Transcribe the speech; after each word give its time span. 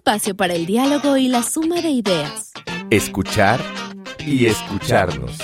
espacio 0.00 0.34
para 0.34 0.54
el 0.54 0.64
diálogo 0.64 1.18
y 1.18 1.28
la 1.28 1.42
suma 1.42 1.82
de 1.82 1.90
ideas. 1.90 2.52
Escuchar 2.88 3.60
y 4.26 4.46
escucharnos. 4.46 5.36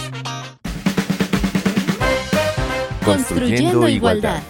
Construyendo 3.05 3.87
igualdad. 3.87 4.43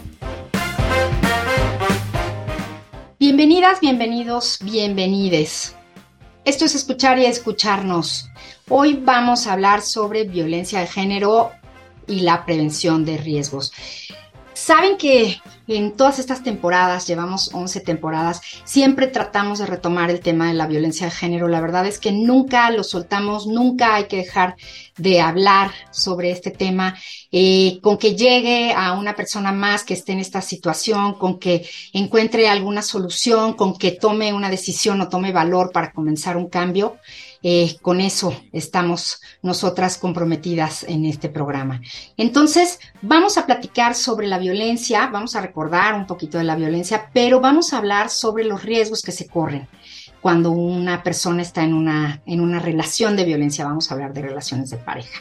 Bienvenidas, 3.19 3.81
bienvenidos, 3.81 4.61
bienvenides. 4.63 5.75
Esto 6.45 6.67
es 6.67 6.77
escuchar 6.77 7.19
y 7.19 7.25
escucharnos. 7.25 8.29
Hoy 8.69 9.01
vamos 9.03 9.49
a 9.49 9.55
hablar 9.55 9.83
sobre 9.83 10.23
violencia 10.23 10.79
de 10.79 10.87
género 10.87 11.51
y 12.07 12.21
la 12.21 12.47
prevención 12.47 13.05
de 13.05 13.19
riesgos. 13.19 13.73
Saben 14.57 14.97
que 14.97 15.37
en 15.69 15.97
todas 15.99 16.19
estas 16.19 16.43
temporadas, 16.43 17.07
llevamos 17.07 17.51
11 17.53 17.81
temporadas, 17.81 18.41
siempre 18.65 19.07
tratamos 19.07 19.59
de 19.59 19.67
retomar 19.67 20.09
el 20.09 20.21
tema 20.21 20.49
de 20.49 20.55
la 20.55 20.67
violencia 20.67 21.07
de 21.07 21.13
género. 21.13 21.47
La 21.47 21.61
verdad 21.61 21.87
es 21.87 21.99
que 21.99 22.11
nunca 22.11 22.71
lo 22.71 22.83
soltamos, 22.83 23.47
nunca 23.47 23.97
hay 23.97 24.05
que 24.05 24.17
dejar 24.17 24.57
de 24.97 25.21
hablar 25.21 25.73
sobre 25.91 26.31
este 26.31 26.51
tema, 26.51 26.97
eh, 27.31 27.81
con 27.83 27.99
que 27.99 28.17
llegue 28.17 28.73
a 28.73 28.95
una 28.95 29.15
persona 29.15 29.53
más 29.53 29.85
que 29.85 29.93
esté 29.93 30.13
en 30.13 30.21
esta 30.21 30.41
situación, 30.41 31.19
con 31.19 31.39
que 31.39 31.69
encuentre 31.93 32.49
alguna 32.49 32.81
solución, 32.81 33.53
con 33.53 33.77
que 33.77 33.91
tome 33.93 34.33
una 34.33 34.49
decisión 34.49 35.03
o 35.03 35.11
tome 35.11 35.33
valor 35.33 35.71
para 35.71 35.93
comenzar 35.93 36.39
un 36.39 36.49
cambio. 36.49 36.97
Eh, 37.43 37.77
con 37.83 38.01
eso 38.01 38.35
estamos 38.53 39.21
nosotras 39.43 39.99
comprometidas 39.99 40.85
en 40.85 41.05
este 41.05 41.29
programa. 41.29 41.81
Entonces, 42.17 42.79
vamos 43.03 43.39
a 43.39 43.47
platicar 43.47 43.95
sobre 43.95 44.27
la 44.27 44.39
violencia, 44.39 45.07
vamos 45.09 45.37
a 45.37 45.41
recordar 45.41 45.95
un 45.95 46.07
poquito 46.07 46.39
de 46.39 46.45
la 46.45 46.57
violencia, 46.57 47.11
pero 47.13 47.41
vamos 47.41 47.73
a 47.73 47.79
hablar 47.79 48.11
sobre 48.11 48.45
los 48.45 48.63
riesgos 48.63 49.03
que 49.03 49.13
se 49.13 49.27
corren 49.27 49.69
cuando 50.21 50.51
una 50.51 51.05
persona 51.05 51.43
está 51.43 51.63
en 51.63 51.73
una, 51.73 52.21
en 52.27 52.41
una 52.41 52.59
relación 52.59 53.15
de 53.15 53.25
violencia. 53.25 53.65
Vamos 53.65 53.91
a 53.91 53.95
hablar 53.95 54.13
de 54.13 54.23
relaciones 54.23 54.71
de 54.71 54.77
pareja. 54.77 55.21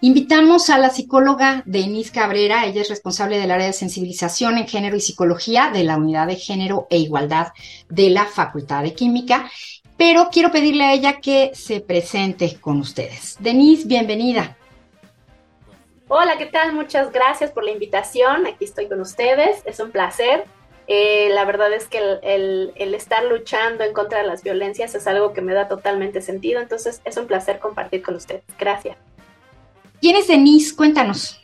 Invitamos 0.00 0.70
a 0.70 0.78
la 0.78 0.90
psicóloga 0.90 1.62
Denise 1.66 2.12
Cabrera, 2.12 2.64
ella 2.64 2.82
es 2.82 2.88
responsable 2.88 3.38
del 3.38 3.50
área 3.50 3.66
de 3.66 3.72
sensibilización 3.72 4.56
en 4.58 4.66
género 4.66 4.96
y 4.96 5.00
psicología 5.00 5.70
de 5.72 5.84
la 5.84 5.96
Unidad 5.96 6.26
de 6.26 6.36
Género 6.36 6.86
e 6.90 6.98
Igualdad 6.98 7.48
de 7.88 8.10
la 8.10 8.26
Facultad 8.26 8.82
de 8.82 8.94
Química 8.94 9.50
pero 9.96 10.28
quiero 10.30 10.50
pedirle 10.50 10.84
a 10.84 10.92
ella 10.92 11.20
que 11.20 11.52
se 11.54 11.80
presente 11.80 12.58
con 12.60 12.80
ustedes. 12.80 13.36
Denise, 13.40 13.86
bienvenida. 13.86 14.56
Hola, 16.08 16.36
¿qué 16.38 16.46
tal? 16.46 16.72
Muchas 16.72 17.10
gracias 17.10 17.50
por 17.50 17.64
la 17.64 17.72
invitación. 17.72 18.46
Aquí 18.46 18.64
estoy 18.64 18.88
con 18.88 19.00
ustedes. 19.00 19.62
Es 19.64 19.80
un 19.80 19.90
placer. 19.90 20.44
Eh, 20.86 21.30
la 21.30 21.44
verdad 21.44 21.72
es 21.72 21.88
que 21.88 21.98
el, 21.98 22.72
el, 22.76 22.94
estar 22.94 23.24
luchando 23.24 23.82
en 23.82 23.92
contra 23.92 24.20
de 24.20 24.26
las 24.26 24.44
violencias 24.44 24.94
es 24.94 25.06
algo 25.08 25.32
que 25.32 25.40
me 25.40 25.52
da 25.52 25.66
totalmente 25.66 26.20
sentido. 26.22 26.60
Entonces 26.60 27.00
es 27.04 27.16
un 27.16 27.26
placer 27.26 27.58
compartir 27.58 28.02
con 28.02 28.14
ustedes. 28.14 28.44
Gracias. 28.58 28.96
¿Quién 30.00 30.14
es 30.14 30.28
Denise? 30.28 30.76
Cuéntanos. 30.76 31.40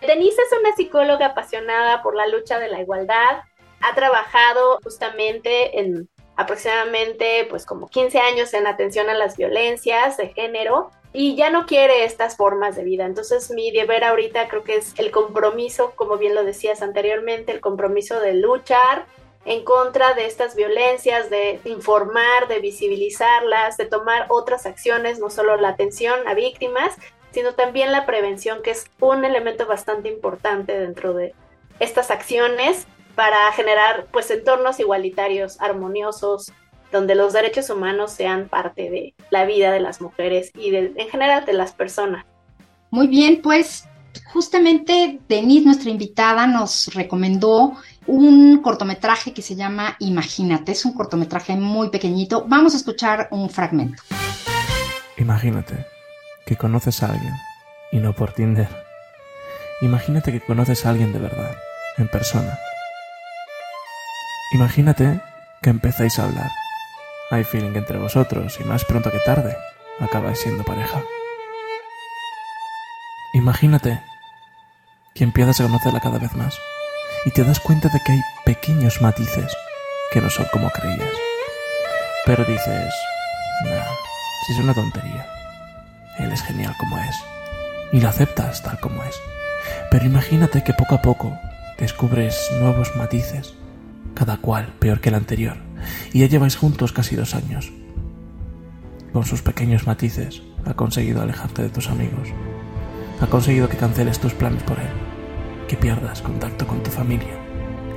Denise 0.00 0.42
es 0.42 0.58
una 0.58 0.74
psicóloga 0.74 1.26
apasionada 1.26 2.02
por 2.02 2.16
la 2.16 2.26
lucha 2.26 2.58
de 2.58 2.68
la 2.68 2.80
igualdad. 2.80 3.42
Ha 3.80 3.94
trabajado 3.94 4.80
justamente 4.82 5.78
en 5.78 6.08
aproximadamente 6.36 7.46
pues 7.48 7.66
como 7.66 7.88
15 7.88 8.18
años 8.18 8.54
en 8.54 8.66
atención 8.66 9.10
a 9.10 9.14
las 9.14 9.36
violencias 9.36 10.16
de 10.16 10.28
género 10.28 10.90
y 11.12 11.36
ya 11.36 11.50
no 11.50 11.66
quiere 11.66 12.04
estas 12.04 12.36
formas 12.36 12.74
de 12.76 12.84
vida. 12.84 13.04
Entonces 13.04 13.50
mi 13.50 13.70
deber 13.70 14.04
ahorita 14.04 14.48
creo 14.48 14.64
que 14.64 14.76
es 14.76 14.98
el 14.98 15.10
compromiso, 15.10 15.92
como 15.94 16.16
bien 16.16 16.34
lo 16.34 16.44
decías 16.44 16.82
anteriormente, 16.82 17.52
el 17.52 17.60
compromiso 17.60 18.20
de 18.20 18.34
luchar 18.34 19.06
en 19.44 19.64
contra 19.64 20.14
de 20.14 20.26
estas 20.26 20.54
violencias, 20.54 21.28
de 21.28 21.60
informar, 21.64 22.48
de 22.48 22.60
visibilizarlas, 22.60 23.76
de 23.76 23.86
tomar 23.86 24.26
otras 24.28 24.66
acciones, 24.66 25.18
no 25.18 25.30
solo 25.30 25.56
la 25.56 25.70
atención 25.70 26.26
a 26.26 26.34
víctimas, 26.34 26.96
sino 27.32 27.54
también 27.54 27.92
la 27.92 28.06
prevención, 28.06 28.62
que 28.62 28.70
es 28.70 28.86
un 29.00 29.24
elemento 29.24 29.66
bastante 29.66 30.08
importante 30.08 30.78
dentro 30.78 31.12
de 31.12 31.34
estas 31.80 32.10
acciones 32.10 32.86
para 33.14 33.52
generar 33.52 34.06
pues 34.10 34.30
entornos 34.30 34.80
igualitarios, 34.80 35.60
armoniosos, 35.60 36.52
donde 36.90 37.14
los 37.14 37.32
derechos 37.32 37.70
humanos 37.70 38.12
sean 38.12 38.48
parte 38.48 38.90
de 38.90 39.14
la 39.30 39.44
vida 39.44 39.72
de 39.72 39.80
las 39.80 40.00
mujeres 40.00 40.50
y 40.54 40.74
en 40.74 41.08
general 41.08 41.44
de 41.44 41.54
las 41.54 41.72
personas. 41.72 42.24
Muy 42.90 43.06
bien, 43.06 43.40
pues 43.42 43.88
justamente 44.32 45.18
Denise, 45.28 45.64
nuestra 45.64 45.90
invitada, 45.90 46.46
nos 46.46 46.92
recomendó 46.94 47.74
un 48.06 48.60
cortometraje 48.60 49.32
que 49.32 49.40
se 49.40 49.56
llama 49.56 49.96
Imagínate. 50.00 50.72
Es 50.72 50.84
un 50.84 50.92
cortometraje 50.92 51.56
muy 51.56 51.88
pequeñito. 51.88 52.44
Vamos 52.46 52.74
a 52.74 52.76
escuchar 52.76 53.28
un 53.30 53.48
fragmento. 53.48 54.02
Imagínate 55.16 55.86
que 56.44 56.56
conoces 56.56 57.02
a 57.02 57.12
alguien 57.12 57.34
y 57.90 57.98
no 57.98 58.12
por 58.12 58.32
Tinder. 58.32 58.68
Imagínate 59.80 60.30
que 60.30 60.40
conoces 60.40 60.84
a 60.84 60.90
alguien 60.90 61.12
de 61.12 61.18
verdad, 61.18 61.56
en 61.96 62.08
persona 62.08 62.58
Imagínate 64.52 65.18
que 65.62 65.70
empezáis 65.70 66.18
a 66.18 66.24
hablar. 66.24 66.50
Hay 67.30 67.42
feeling 67.42 67.74
entre 67.74 67.96
vosotros 67.96 68.58
y 68.60 68.64
más 68.64 68.84
pronto 68.84 69.10
que 69.10 69.18
tarde 69.20 69.56
acabáis 69.98 70.40
siendo 70.40 70.62
pareja. 70.62 71.02
Imagínate 73.32 74.02
que 75.14 75.24
empiezas 75.24 75.58
a 75.58 75.64
conocerla 75.64 76.00
cada 76.00 76.18
vez 76.18 76.34
más 76.34 76.58
y 77.24 77.30
te 77.30 77.44
das 77.44 77.60
cuenta 77.60 77.88
de 77.88 77.98
que 78.04 78.12
hay 78.12 78.20
pequeños 78.44 79.00
matices 79.00 79.56
que 80.12 80.20
no 80.20 80.28
son 80.28 80.44
como 80.52 80.68
creías. 80.68 81.14
Pero 82.26 82.44
dices, 82.44 82.92
nah, 83.64 83.86
si 84.46 84.52
es 84.52 84.58
una 84.58 84.74
tontería. 84.74 85.26
Él 86.18 86.30
es 86.30 86.42
genial 86.42 86.74
como 86.78 86.98
es. 86.98 87.16
Y 87.90 88.00
lo 88.02 88.10
aceptas 88.10 88.60
tal 88.62 88.78
como 88.80 89.02
es. 89.02 89.18
Pero 89.90 90.04
imagínate 90.04 90.62
que 90.62 90.74
poco 90.74 90.96
a 90.96 91.00
poco 91.00 91.38
descubres 91.78 92.50
nuevos 92.60 92.94
matices 92.96 93.54
cada 94.14 94.36
cual 94.38 94.74
peor 94.78 95.00
que 95.00 95.08
el 95.08 95.14
anterior, 95.14 95.56
y 96.12 96.20
ya 96.20 96.26
lleváis 96.26 96.56
juntos 96.56 96.92
casi 96.92 97.16
dos 97.16 97.34
años. 97.34 97.72
Con 99.12 99.24
sus 99.24 99.42
pequeños 99.42 99.86
matices, 99.86 100.42
ha 100.64 100.74
conseguido 100.74 101.22
alejarte 101.22 101.62
de 101.62 101.68
tus 101.68 101.88
amigos, 101.88 102.28
ha 103.20 103.26
conseguido 103.26 103.68
que 103.68 103.76
canceles 103.76 104.18
tus 104.18 104.34
planes 104.34 104.62
por 104.62 104.78
él, 104.78 104.88
que 105.68 105.76
pierdas 105.76 106.22
contacto 106.22 106.66
con 106.66 106.82
tu 106.82 106.90
familia, 106.90 107.34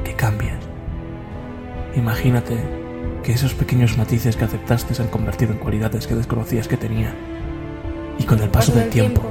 que 0.03 0.13
cambies. 0.13 0.59
Imagínate 1.95 2.57
que 3.23 3.31
esos 3.31 3.53
pequeños 3.53 3.97
matices 3.97 4.35
que 4.35 4.45
aceptaste 4.45 4.93
se 4.93 5.01
han 5.01 5.07
convertido 5.07 5.53
en 5.53 5.59
cualidades 5.59 6.05
que 6.05 6.15
desconocías 6.15 6.67
que 6.67 6.77
tenía. 6.77 7.15
Y 8.19 8.23
con 8.23 8.39
el 8.39 8.49
paso 8.49 8.71
del 8.71 8.89
tiempo, 8.89 9.23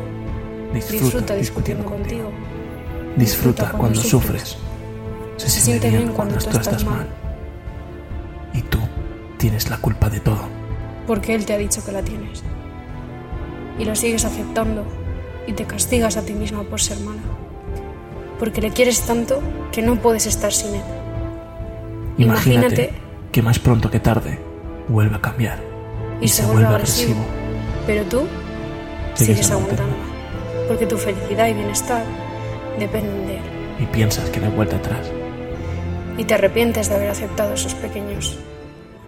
disfruta, 0.72 1.34
discutiendo 1.34 1.84
contigo. 1.84 2.30
Disfruta 3.16 3.70
cuando 3.70 4.00
sufres 4.00 4.58
se, 5.36 5.48
siente 5.48 5.90
bien 5.90 6.12
cuando, 6.12 6.36
tú 6.36 6.50
estás 6.58 6.84
mal. 6.84 7.06
Y 8.52 8.62
tú 8.62 8.78
tienes 9.36 9.68
la 9.68 9.78
culpa 9.78 10.08
de 10.08 10.20
todo. 10.20 10.48
Porque 11.06 11.34
él 11.34 11.44
te 11.44 11.52
ha 11.52 11.58
dicho 11.58 11.84
que 11.84 11.92
la 11.92 12.02
tienes. 12.02 12.42
Y 13.78 13.84
lo 13.84 13.94
sigues 13.96 14.24
aceptando 14.24 14.84
y 15.46 15.52
te 15.52 15.64
castigas 15.64 16.16
a 16.16 16.22
ti 16.22 16.32
misma 16.34 16.62
por 16.62 16.80
ser 16.80 16.98
mala. 17.00 17.22
Porque 18.38 18.60
le 18.60 18.70
quieres 18.70 19.02
tanto 19.02 19.42
que 19.72 19.82
no 19.82 19.96
puedes 19.96 20.26
estar 20.26 20.52
sin 20.52 20.74
él. 20.76 20.82
Imagínate, 22.16 22.92
que 23.32 23.42
más 23.42 23.58
pronto 23.58 23.90
que 23.90 23.98
tarde 23.98 24.38
vuelve 24.88 25.16
a 25.16 25.20
cambiar 25.20 25.58
y, 26.20 26.28
se, 26.28 26.46
vuelve 26.46 26.66
agresivo. 26.66 27.20
Pero 27.86 28.04
tú 28.04 28.22
sigues, 29.14 29.50
aguantando. 29.50 29.96
Porque 30.68 30.86
tu 30.86 30.96
felicidad 30.96 31.48
y 31.48 31.54
bienestar 31.54 32.04
dependen 32.78 33.26
de 33.26 33.36
él. 33.38 33.42
Y 33.80 33.86
piensas 33.86 34.30
que 34.30 34.38
no 34.38 34.46
hay 34.46 34.52
vuelta 34.52 34.76
atrás 34.76 35.10
y 36.16 36.24
te 36.24 36.34
arrepientes 36.34 36.88
de 36.88 36.94
haber 36.96 37.10
aceptado 37.10 37.54
esos 37.54 37.74
pequeños. 37.74 38.38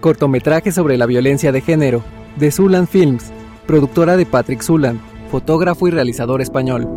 Cortometraje 0.01 0.73
sobre 0.73 0.97
la 0.97 1.07
violencia 1.07 1.53
de 1.53 1.61
género, 1.61 2.03
de 2.37 2.51
Zulan 2.51 2.87
Films, 2.87 3.33
productora 3.67 4.17
de 4.17 4.27
Patrick 4.27 4.63
Zulan, 4.63 5.01
fotógrafo 5.31 5.89
y 5.89 5.91
realizador 5.91 6.41
español. 6.41 6.89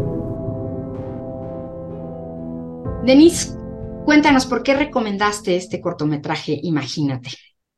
Denise, 3.04 3.56
cuéntanos 4.06 4.46
por 4.46 4.62
qué 4.62 4.76
recomendaste 4.76 5.56
este 5.56 5.82
cortometraje 5.82 6.60
Imagínate. 6.62 7.32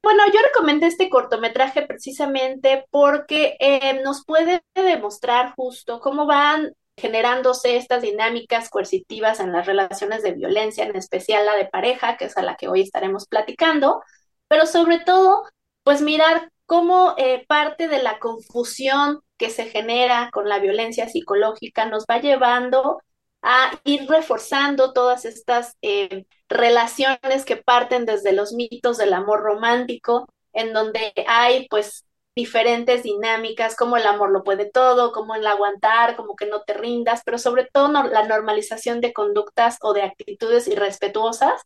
Bueno, 0.04 0.24
yo 0.34 0.40
recomendé 0.44 0.88
este 0.88 1.10
cortometraje 1.10 1.84
precisamente 1.84 2.86
porque 2.90 3.56
eh, 3.60 4.02
nos 4.04 4.26
puede 4.26 4.64
demostrar 4.74 5.54
justo 5.56 6.00
cómo 6.00 6.26
van 6.26 6.74
generándose 7.02 7.76
estas 7.78 8.02
dinámicas 8.04 8.70
coercitivas 8.70 9.40
en 9.40 9.52
las 9.52 9.66
relaciones 9.66 10.24
de 10.24 10.34
violencia, 10.34 10.86
en 10.86 10.96
especial 10.96 11.46
la 11.46 11.56
de 11.56 11.66
pareja, 11.66 12.18
que 12.18 12.26
es 12.26 12.38
a 12.38 12.44
la 12.44 12.56
que 12.56 12.68
hoy 12.68 12.82
estaremos 12.82 13.28
platicando, 13.28 14.02
pero 14.48 14.66
sobre 14.66 15.00
todo, 15.00 15.44
pues 15.84 16.02
mirar 16.02 16.50
cómo 16.66 17.16
eh, 17.18 17.46
parte 17.48 17.88
de 17.88 18.02
la 18.02 18.20
confusión 18.20 19.22
que 19.38 19.50
se 19.50 19.66
genera 19.66 20.30
con 20.32 20.48
la 20.48 20.60
violencia 20.60 21.10
psicológica 21.10 21.86
nos 21.86 22.06
va 22.10 22.22
llevando 22.22 23.02
a 23.42 23.72
ir 23.84 24.08
reforzando 24.08 24.94
todas 24.94 25.26
estas 25.26 25.76
eh, 25.82 26.26
relaciones 26.48 27.44
que 27.46 27.58
parten 27.58 28.06
desde 28.06 28.34
los 28.34 28.54
mitos 28.54 28.98
del 28.98 29.14
amor 29.14 29.42
romántico 29.42 30.28
en 30.54 30.74
donde 30.74 31.14
hay 31.28 31.68
pues 31.70 32.06
diferentes 32.36 33.04
dinámicas, 33.04 33.76
como 33.76 33.98
el 33.98 34.06
amor 34.06 34.32
lo 34.32 34.44
puede 34.44 34.66
todo, 34.66 35.12
como 35.12 35.36
el 35.36 35.46
aguantar, 35.46 36.16
como 36.16 36.36
que 36.36 36.46
no 36.46 36.62
te 36.62 36.74
rindas, 36.74 37.22
pero 37.26 37.38
sobre 37.38 37.66
todo 37.66 37.92
la 37.92 38.26
normalización 38.26 39.02
de 39.02 39.14
conductas 39.14 39.78
o 39.82 39.94
de 39.94 40.04
actitudes 40.04 40.68
irrespetuosas 40.68 41.62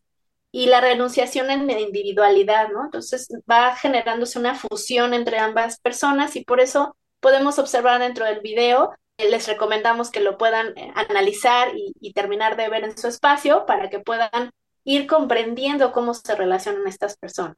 y 0.51 0.67
la 0.67 0.81
renunciación 0.81 1.51
en 1.51 1.67
la 1.67 1.79
individualidad, 1.79 2.69
¿no? 2.69 2.85
Entonces 2.85 3.27
va 3.49 3.75
generándose 3.75 4.39
una 4.39 4.55
fusión 4.55 5.13
entre 5.13 5.37
ambas 5.37 5.79
personas 5.79 6.35
y 6.35 6.43
por 6.43 6.59
eso 6.59 6.95
podemos 7.19 7.59
observar 7.59 7.99
dentro 7.99 8.25
del 8.25 8.39
video, 8.39 8.91
eh, 9.17 9.29
les 9.29 9.47
recomendamos 9.47 10.11
que 10.11 10.21
lo 10.21 10.37
puedan 10.37 10.77
eh, 10.77 10.91
analizar 10.95 11.75
y, 11.75 11.93
y 11.99 12.13
terminar 12.13 12.55
de 12.55 12.69
ver 12.69 12.85
en 12.85 12.97
su 12.97 13.07
espacio 13.07 13.65
para 13.65 13.89
que 13.89 13.99
puedan 13.99 14.51
ir 14.83 15.07
comprendiendo 15.07 15.91
cómo 15.91 16.13
se 16.13 16.35
relacionan 16.35 16.87
estas 16.87 17.17
personas. 17.17 17.57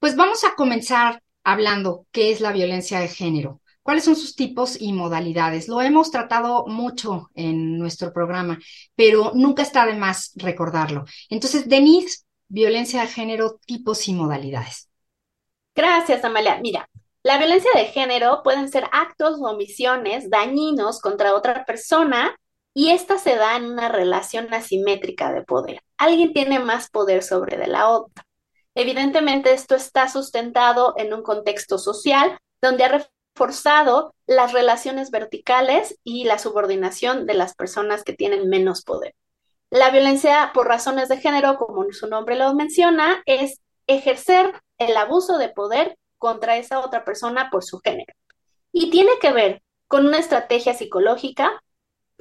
Pues 0.00 0.16
vamos 0.16 0.44
a 0.44 0.54
comenzar 0.54 1.22
hablando 1.50 2.06
qué 2.12 2.30
es 2.30 2.40
la 2.40 2.52
violencia 2.52 3.00
de 3.00 3.08
género, 3.08 3.60
cuáles 3.82 4.04
son 4.04 4.16
sus 4.16 4.36
tipos 4.36 4.80
y 4.80 4.92
modalidades. 4.92 5.66
Lo 5.66 5.80
hemos 5.80 6.10
tratado 6.10 6.66
mucho 6.66 7.30
en 7.34 7.78
nuestro 7.78 8.12
programa, 8.12 8.58
pero 8.94 9.32
nunca 9.34 9.62
está 9.62 9.86
de 9.86 9.94
más 9.94 10.32
recordarlo. 10.36 11.06
Entonces, 11.30 11.68
Denise, 11.68 12.24
violencia 12.48 13.00
de 13.00 13.08
género, 13.08 13.58
tipos 13.64 14.06
y 14.08 14.12
modalidades. 14.12 14.90
Gracias, 15.74 16.22
Amalia. 16.22 16.58
Mira, 16.60 16.88
la 17.22 17.38
violencia 17.38 17.70
de 17.74 17.86
género 17.86 18.42
pueden 18.42 18.68
ser 18.70 18.84
actos 18.92 19.38
o 19.40 19.44
omisiones 19.44 20.28
dañinos 20.28 21.00
contra 21.00 21.34
otra 21.34 21.64
persona 21.64 22.36
y 22.74 22.90
esta 22.90 23.16
se 23.16 23.36
da 23.36 23.56
en 23.56 23.64
una 23.64 23.88
relación 23.88 24.52
asimétrica 24.52 25.32
de 25.32 25.42
poder. 25.42 25.80
Alguien 25.96 26.32
tiene 26.34 26.58
más 26.58 26.90
poder 26.90 27.22
sobre 27.22 27.56
de 27.56 27.68
la 27.68 27.88
otra. 27.88 28.27
Evidentemente, 28.78 29.52
esto 29.52 29.74
está 29.74 30.08
sustentado 30.08 30.94
en 30.98 31.12
un 31.12 31.24
contexto 31.24 31.78
social 31.78 32.38
donde 32.62 32.84
ha 32.84 33.04
reforzado 33.34 34.14
las 34.24 34.52
relaciones 34.52 35.10
verticales 35.10 35.98
y 36.04 36.22
la 36.26 36.38
subordinación 36.38 37.26
de 37.26 37.34
las 37.34 37.56
personas 37.56 38.04
que 38.04 38.12
tienen 38.12 38.48
menos 38.48 38.84
poder. 38.84 39.16
La 39.68 39.90
violencia 39.90 40.52
por 40.54 40.68
razones 40.68 41.08
de 41.08 41.16
género, 41.16 41.56
como 41.56 41.90
su 41.90 42.06
nombre 42.06 42.36
lo 42.36 42.54
menciona, 42.54 43.20
es 43.26 43.60
ejercer 43.88 44.62
el 44.78 44.96
abuso 44.96 45.38
de 45.38 45.48
poder 45.48 45.98
contra 46.16 46.56
esa 46.56 46.78
otra 46.78 47.04
persona 47.04 47.50
por 47.50 47.64
su 47.64 47.80
género. 47.80 48.14
Y 48.70 48.90
tiene 48.90 49.10
que 49.20 49.32
ver 49.32 49.60
con 49.88 50.06
una 50.06 50.18
estrategia 50.18 50.72
psicológica 50.72 51.64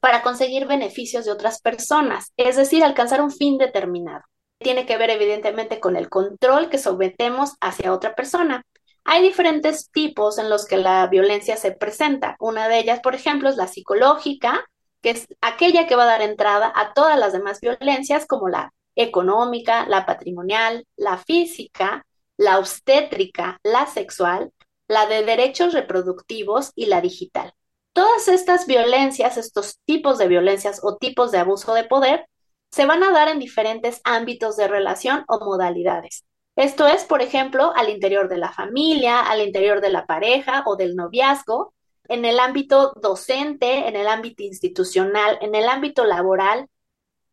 para 0.02 0.24
conseguir 0.24 0.66
beneficios 0.66 1.26
de 1.26 1.34
otras 1.34 1.62
personas, 1.62 2.34
es 2.36 2.56
decir, 2.56 2.84
alcanzar 2.84 3.22
un 3.22 3.30
fin 3.30 3.60
determinado 3.60 4.24
tiene 4.60 4.86
que 4.86 4.98
ver 4.98 5.10
evidentemente 5.10 5.80
con 5.80 5.96
el 5.96 6.10
control 6.10 6.70
que 6.70 6.78
sometemos 6.78 7.56
hacia 7.62 7.94
otra 7.94 8.16
persona. 8.16 8.64
Hay 9.04 9.22
diferentes 9.22 9.90
tipos 9.92 10.38
en 10.38 10.50
los 10.50 10.66
que 10.66 10.78
la 10.78 11.08
violencia 11.08 11.56
se 11.56 11.72
presenta. 11.72 12.36
Una 12.40 12.68
de 12.68 12.80
ellas, 12.80 13.00
por 13.00 13.16
ejemplo, 13.16 13.50
es 13.50 13.56
la 13.56 13.68
psicológica, 13.68 14.66
que 15.02 15.12
es 15.12 15.28
aquella 15.42 15.88
que 15.88 15.96
va 15.96 16.04
a 16.04 16.08
dar 16.08 16.22
entrada 16.22 16.72
a 16.76 16.94
todas 16.94 17.18
las 17.18 17.32
demás 17.34 17.62
violencias, 17.62 18.26
como 18.26 18.50
la 18.50 18.74
económica, 18.96 19.88
la 19.88 20.06
patrimonial, 20.06 20.86
la 20.98 21.18
física, 21.18 22.06
la 22.36 22.60
obstétrica, 22.60 23.60
la 23.64 23.86
sexual, 23.86 24.52
la 24.88 25.06
de 25.06 25.24
derechos 25.24 25.74
reproductivos 25.74 26.72
y 26.76 26.88
la 26.88 27.02
digital. 27.02 27.54
Todas 27.94 28.28
estas 28.28 28.68
violencias, 28.68 29.38
estos 29.38 29.80
tipos 29.86 30.18
de 30.18 30.28
violencias 30.28 30.82
o 30.84 30.98
tipos 30.98 31.32
de 31.32 31.40
abuso 31.40 31.74
de 31.74 31.84
poder, 31.84 32.28
se 32.72 32.86
van 32.86 33.04
a 33.04 33.12
dar 33.12 33.30
en 33.30 33.40
diferentes 33.40 34.02
ámbitos 34.04 34.58
de 34.58 34.68
relación 34.68 35.24
o 35.28 35.40
modalidades. 35.40 36.26
Esto 36.56 36.88
es, 36.88 37.04
por 37.04 37.22
ejemplo, 37.22 37.72
al 37.76 37.90
interior 37.90 38.30
de 38.30 38.38
la 38.38 38.52
familia, 38.52 39.22
al 39.22 39.42
interior 39.42 39.80
de 39.80 39.90
la 39.90 40.06
pareja 40.06 40.64
o 40.66 40.76
del 40.76 40.96
noviazgo, 40.96 41.74
en 42.08 42.26
el 42.26 42.40
ámbito 42.40 42.94
docente, 43.02 43.88
en 43.88 43.96
el 43.96 44.08
ámbito 44.08 44.44
institucional, 44.44 45.38
en 45.42 45.56
el 45.56 45.70
ámbito 45.70 46.06
laboral, 46.06 46.68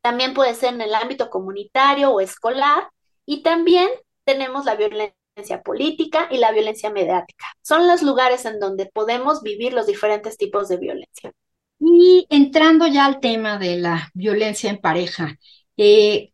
también 0.03 0.35
puede 0.35 0.55
ser 0.55 0.75
en 0.75 0.83
el 0.83 0.95
ámbito 0.95 1.31
comunitario 1.31 2.11
o 2.11 2.21
escolar, 2.21 2.91
y 3.25 3.43
también 3.43 3.89
tenemos 4.25 4.67
la 4.67 4.75
violencia 4.75 5.63
política 5.65 6.29
y 6.31 6.39
la 6.39 6.53
violencia 6.53 6.91
mediática. 6.91 7.47
Son 7.63 7.89
los 7.89 8.03
lugares 8.03 8.45
en 8.45 8.61
donde 8.61 8.87
podemos 8.87 9.43
vivir 9.43 9.73
los 9.73 9.87
diferentes 9.87 10.37
tipos 10.37 10.69
de 10.69 10.77
violencia. 10.77 11.33
Y 11.79 12.27
entrando 12.31 12.87
ya 12.87 13.07
al 13.07 13.21
tema 13.21 13.59
de 13.59 13.77
la 13.79 14.11
violencia 14.15 14.71
en 14.71 14.79
pareja, 14.79 15.37
eh, 15.77 16.33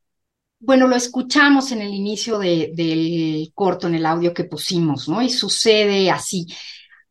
bueno, 0.61 0.87
lo 0.87 0.97
escuchamos 0.97 1.73
en 1.73 1.81
el 1.83 1.95
inicio 1.95 2.39
del 2.39 3.51
corto, 3.55 3.87
en 3.89 3.95
el 3.95 4.07
audio 4.07 4.35
que 4.35 4.45
pusimos, 4.45 5.09
¿no? 5.09 5.23
Y 5.23 5.31
sucede 5.31 6.11
así. 6.11 6.47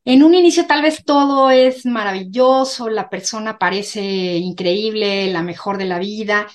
En 0.05 0.23
un 0.23 0.33
inicio 0.33 0.65
tal 0.67 0.81
vez 0.83 1.03
todo 1.03 1.51
es 1.51 1.85
maravilloso, 1.85 2.89
la 2.89 3.09
persona 3.09 3.57
parece 3.59 4.01
increíble, 4.37 5.31
la 5.31 5.43
mejor 5.43 5.77
de 5.77 5.85
la 5.85 5.99
vida, 5.99 6.47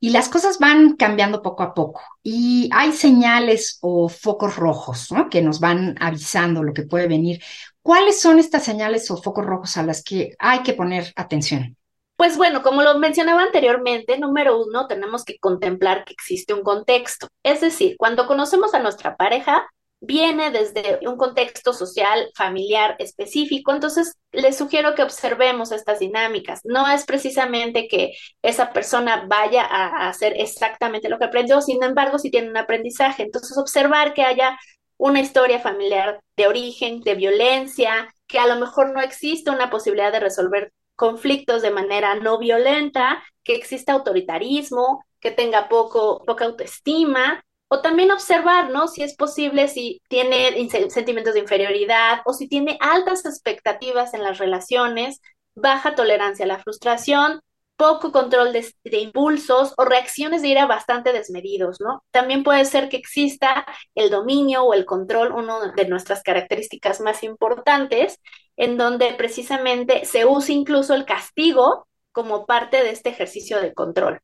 y 0.00 0.10
las 0.10 0.28
cosas 0.28 0.58
van 0.58 0.96
cambiando 0.96 1.42
poco 1.42 1.62
a 1.62 1.74
poco. 1.74 2.00
Y 2.22 2.70
hay 2.72 2.92
señales 2.92 3.78
o 3.82 4.08
focos 4.08 4.56
rojos, 4.56 5.12
¿no? 5.12 5.28
Que 5.28 5.42
nos 5.42 5.60
van 5.60 5.96
avisando 6.00 6.62
lo 6.62 6.72
que 6.72 6.82
puede 6.84 7.06
venir. 7.06 7.40
¿Cuáles 7.82 8.20
son 8.20 8.38
estas 8.38 8.64
señales 8.64 9.10
o 9.10 9.16
focos 9.16 9.44
rojos 9.44 9.76
a 9.76 9.82
las 9.82 10.02
que 10.02 10.34
hay 10.38 10.62
que 10.62 10.74
poner 10.74 11.12
atención? 11.16 11.76
Pues 12.16 12.36
bueno, 12.36 12.62
como 12.62 12.82
lo 12.82 12.98
mencionaba 12.98 13.42
anteriormente, 13.42 14.18
número 14.18 14.60
uno, 14.62 14.86
tenemos 14.86 15.24
que 15.24 15.38
contemplar 15.38 16.04
que 16.04 16.12
existe 16.12 16.52
un 16.52 16.62
contexto. 16.62 17.28
Es 17.42 17.62
decir, 17.62 17.96
cuando 17.98 18.26
conocemos 18.26 18.74
a 18.74 18.78
nuestra 18.78 19.16
pareja, 19.16 19.66
viene 20.00 20.50
desde 20.50 20.98
un 21.06 21.16
contexto 21.16 21.72
social, 21.72 22.30
familiar 22.34 22.96
específico. 22.98 23.72
Entonces, 23.72 24.16
les 24.32 24.56
sugiero 24.56 24.94
que 24.94 25.02
observemos 25.02 25.72
estas 25.72 25.98
dinámicas. 25.98 26.60
No 26.64 26.88
es 26.90 27.04
precisamente 27.04 27.86
que 27.86 28.12
esa 28.42 28.72
persona 28.72 29.26
vaya 29.28 29.64
a, 29.64 30.08
hacer 30.08 30.34
exactamente 30.36 31.08
lo 31.08 31.18
que 31.18 31.26
aprendió, 31.26 31.60
sin 31.60 31.82
embargo, 31.82 32.18
si 32.18 32.30
tiene 32.30 32.50
un 32.50 32.56
aprendizaje. 32.56 33.22
Entonces, 33.22 33.56
observar 33.58 34.14
que 34.14 34.22
haya 34.22 34.58
una 35.00 35.20
historia 35.20 35.60
familiar 35.60 36.20
de 36.36 36.46
origen, 36.46 37.00
de 37.00 37.14
violencia, 37.14 38.14
que 38.26 38.38
a 38.38 38.46
lo 38.46 38.56
mejor 38.60 38.92
no 38.92 39.00
existe 39.00 39.50
una 39.50 39.70
posibilidad 39.70 40.12
de 40.12 40.20
resolver 40.20 40.72
conflictos 40.94 41.62
de 41.62 41.70
manera 41.70 42.16
no 42.16 42.38
violenta, 42.38 43.22
que 43.42 43.54
exista 43.54 43.94
autoritarismo, 43.94 45.02
que 45.18 45.30
tenga 45.30 45.70
poco, 45.70 46.22
poca 46.26 46.44
autoestima, 46.44 47.42
o 47.68 47.80
también 47.80 48.10
observar, 48.10 48.68
¿no? 48.70 48.88
Si 48.88 49.02
es 49.02 49.16
posible, 49.16 49.68
si 49.68 50.02
tiene 50.08 50.68
sentimientos 50.90 51.32
de 51.32 51.40
inferioridad 51.40 52.20
o 52.26 52.34
si 52.34 52.46
tiene 52.46 52.76
altas 52.80 53.24
expectativas 53.24 54.12
en 54.12 54.22
las 54.22 54.36
relaciones, 54.36 55.22
baja 55.54 55.94
tolerancia 55.94 56.44
a 56.44 56.48
la 56.48 56.58
frustración, 56.58 57.40
poco 57.80 58.12
control 58.12 58.52
de, 58.52 58.98
impulsos 58.98 59.72
o 59.78 59.86
reacciones 59.86 60.42
de 60.42 60.48
ira 60.48 60.66
bastante 60.66 61.14
desmedidos, 61.14 61.80
¿no? 61.80 62.04
También 62.10 62.44
puede 62.44 62.66
ser 62.66 62.90
que 62.90 62.98
exista 62.98 63.64
el 63.94 64.10
dominio 64.10 64.64
o 64.64 64.74
el 64.74 64.84
control, 64.84 65.32
una 65.32 65.72
de 65.74 65.88
nuestras 65.88 66.22
características 66.22 67.00
más 67.00 67.22
importantes, 67.22 68.20
en 68.58 68.76
donde 68.76 69.14
precisamente 69.14 70.04
se 70.04 70.26
usa 70.26 70.54
incluso 70.54 70.92
el 70.92 71.06
castigo 71.06 71.88
como 72.12 72.44
parte 72.44 72.82
de 72.82 72.90
este 72.90 73.08
ejercicio 73.08 73.62
de 73.62 73.72
control. 73.72 74.20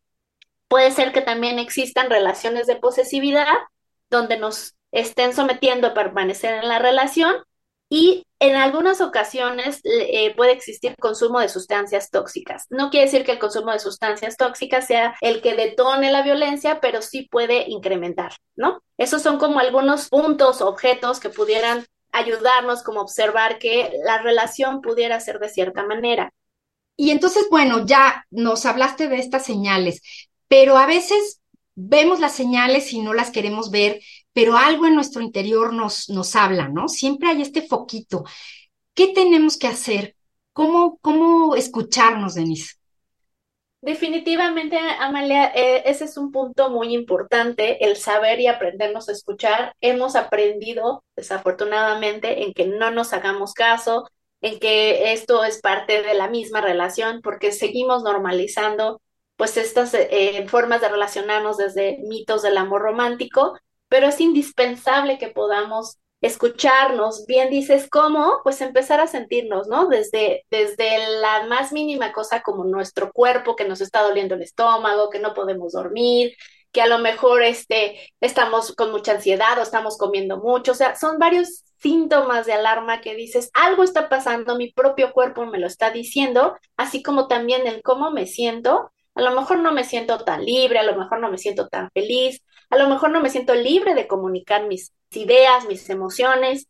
Puede 0.69 0.91
ser 0.91 1.15
que 1.15 1.23
también 1.23 1.59
existan 1.59 2.11
relaciones 2.11 2.67
de 2.67 2.77
posesividad 2.77 3.55
donde 4.11 4.37
nos 4.37 4.75
estén 4.93 5.33
sometiendo 5.33 5.87
a 5.87 5.95
permanecer 5.95 6.63
en 6.63 6.69
la 6.69 6.79
relación 6.79 7.35
y 7.89 8.27
en 8.39 8.57
algunas 8.57 9.01
ocasiones 9.01 9.81
eh, 9.85 10.35
puede 10.37 10.53
existir 10.53 10.95
consumo 10.97 11.41
de 11.41 11.49
sustancias 11.49 12.11
tóxicas. 12.11 12.67
No 12.69 12.91
quiere 12.91 13.07
decir 13.07 13.25
que 13.25 13.33
el 13.33 13.39
consumo 13.39 13.73
de 13.73 13.79
sustancias 13.79 14.37
tóxicas 14.37 14.87
sea 14.87 15.15
el 15.21 15.41
que 15.41 15.55
detone 15.55 16.11
la 16.11 16.23
violencia, 16.23 16.81
pero 16.81 17.01
sí 17.01 17.29
puede 17.31 17.69
incrementar, 17.69 18.33
¿no? 18.57 18.83
Esos 18.99 19.23
son 19.23 19.39
como 19.39 19.61
algunos 19.61 20.09
puntos, 20.09 20.61
objetos 20.61 21.21
que 21.21 21.31
pudieran 21.31 21.87
ayudarnos 22.13 22.83
como 22.83 23.01
observar 23.01 23.59
que 23.59 23.93
la 24.05 24.19
relación 24.19 24.81
pudiera 24.81 25.21
ser 25.21 25.39
de 25.39 25.49
cierta 25.49 25.85
manera. 25.85 26.33
Y 26.97 27.11
entonces, 27.11 27.47
bueno, 27.51 27.85
ya 27.87 28.25
nos 28.31 28.67
hablaste 28.67 29.09
de 29.09 29.19
estas 29.19 29.45
señales, 29.45 30.03
pero 30.49 30.79
a 30.79 30.87
veces 30.87 31.41
vemos 31.75 32.21
las 32.21 32.33
señales 32.33 32.93
y 32.93 33.01
no 33.01 33.13
las 33.13 33.31
queremos 33.31 33.71
ver, 33.71 34.01
pero 34.37 34.55
algo 34.59 34.87
en 34.87 34.95
nuestro 34.95 35.23
interior 35.23 35.73
nos, 35.73 36.11
nos 36.11 36.37
habla, 36.37 36.69
¿no? 36.69 36.89
Siempre 36.89 37.31
hay 37.31 37.41
este 37.41 37.63
foquito. 37.63 38.25
¿Qué 38.93 39.15
tenemos 39.15 39.57
que 39.57 39.67
hacer? 39.67 40.15
¿Cómo, 40.53 40.99
cómo 41.01 41.57
escucharnos, 41.57 42.35
Denise? 42.35 42.75
Definitivamente, 43.81 44.79
Amalia, 44.99 45.47
eh, 45.55 45.85
ese 45.87 46.05
es 46.05 46.19
un 46.19 46.33
punto 46.33 46.69
muy 46.69 46.93
importante, 46.93 47.83
el 47.83 47.97
saber 47.97 48.39
y 48.39 48.47
aprendernos 48.47 49.09
a 49.09 49.13
escuchar. 49.13 49.75
Hemos 49.81 50.17
aprendido, 50.17 51.03
desafortunadamente, 51.17 52.45
en 52.45 52.53
que 52.53 52.67
no 52.67 52.91
nos 52.91 53.15
hagamos 53.15 53.55
caso, 53.55 54.07
en 54.43 54.59
que 54.59 55.15
esto 55.15 55.45
es 55.45 55.63
parte 55.63 56.03
de 56.03 56.13
la 56.13 56.29
misma 56.29 56.61
relación, 56.61 57.23
porque 57.23 57.53
seguimos 57.53 58.03
normalizando 58.03 59.01
pues 59.37 59.57
estas 59.57 59.95
eh, 59.95 60.45
formas 60.49 60.83
de 60.83 60.91
relacionarnos 60.91 61.57
desde 61.57 61.99
mitos 62.03 62.43
del 62.43 62.59
amor 62.59 62.83
romántico, 62.83 63.55
pero 63.89 64.09
es 64.09 64.21
indispensable 64.21 65.19
que 65.19 65.29
podamos 65.29 65.99
escucharnos, 66.21 67.27
bien 67.27 67.51
dices 67.51 67.89
cómo, 67.91 68.41
pues 68.43 68.61
empezar 68.61 69.01
a 69.01 69.07
sentirnos, 69.07 69.69
¿no? 69.69 69.89
Desde, 69.89 70.45
desde 70.51 71.21
la 71.21 71.47
más 71.47 71.73
mínima 71.73 72.13
cosa 72.13 72.43
como 72.43 72.65
nuestro 72.65 73.13
cuerpo 73.13 73.55
que 73.55 73.67
nos 73.67 73.81
está 73.81 74.03
doliendo 74.03 74.35
el 74.35 74.43
estómago, 74.43 75.11
que 75.11 75.19
no 75.19 75.35
podemos 75.35 75.73
dormir, 75.73 76.33
que 76.73 76.83
a 76.83 76.87
lo 76.87 76.99
mejor 76.99 77.43
este, 77.43 78.13
estamos 78.21 78.75
con 78.75 78.91
mucha 78.91 79.13
ansiedad 79.13 79.59
o 79.59 79.63
estamos 79.63 79.97
comiendo 79.99 80.39
mucho, 80.39 80.73
o 80.73 80.75
sea, 80.75 80.97
son 80.97 81.19
varios 81.19 81.65
síntomas 81.79 82.47
de 82.47 82.55
alarma 82.55 83.01
que 83.01 83.15
dices, 83.15 83.51
algo 83.55 83.83
está 83.83 84.09
pasando, 84.09 84.57
mi 84.57 84.73
propio 84.73 85.13
cuerpo 85.13 85.47
me 85.47 85.59
lo 85.59 85.67
está 85.67 85.91
diciendo, 85.91 86.57
así 86.77 87.03
como 87.03 87.29
también 87.29 87.67
el 87.67 87.83
cómo 87.83 88.11
me 88.11 88.27
siento, 88.27 88.93
a 89.15 89.23
lo 89.23 89.33
mejor 89.33 89.61
no 89.61 89.73
me 89.73 89.85
siento 89.85 90.19
tan 90.25 90.45
libre, 90.45 90.79
a 90.79 90.83
lo 90.83 90.97
mejor 90.97 91.21
no 91.21 91.31
me 91.31 91.39
siento 91.39 91.69
tan 91.69 91.91
feliz, 91.93 92.43
a 92.71 92.77
lo 92.77 92.89
mejor 92.89 93.11
no 93.11 93.21
me 93.21 93.31
siento 93.31 93.55
libre 93.55 93.95
de 93.95 94.07
comunicar 94.07 94.67
mis 94.67 94.93
ideas, 95.11 95.67
mis 95.67 95.89
emociones. 95.91 96.69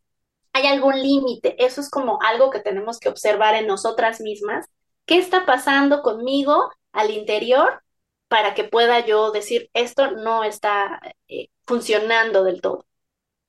¿Hay 0.52 0.66
algún 0.66 1.00
límite? 1.00 1.62
Eso 1.64 1.80
es 1.80 1.90
como 1.90 2.18
algo 2.22 2.50
que 2.50 2.60
tenemos 2.60 2.98
que 2.98 3.08
observar 3.08 3.54
en 3.54 3.66
nosotras 3.66 4.20
mismas. 4.20 4.66
¿Qué 5.04 5.18
está 5.18 5.46
pasando 5.46 6.02
conmigo 6.02 6.70
al 6.92 7.10
interior 7.10 7.82
para 8.28 8.54
que 8.54 8.64
pueda 8.64 9.04
yo 9.06 9.30
decir 9.30 9.70
esto 9.74 10.10
no 10.12 10.44
está 10.44 11.00
eh, 11.28 11.48
funcionando 11.64 12.44
del 12.44 12.60
todo? 12.60 12.86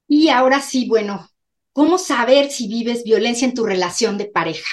Y 0.08 0.30
ahora 0.30 0.62
sí, 0.62 0.88
bueno, 0.88 1.30
¿cómo 1.74 1.98
saber 1.98 2.50
si 2.52 2.68
vives 2.68 3.04
violencia 3.04 3.48
en 3.48 3.54
tu 3.54 3.66
relación 3.66 4.18
de 4.18 4.26
pareja? 4.26 4.70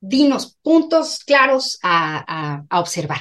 Dinos 0.00 0.56
puntos 0.62 1.24
claros 1.24 1.78
a 1.82 2.64
observar. 2.70 3.20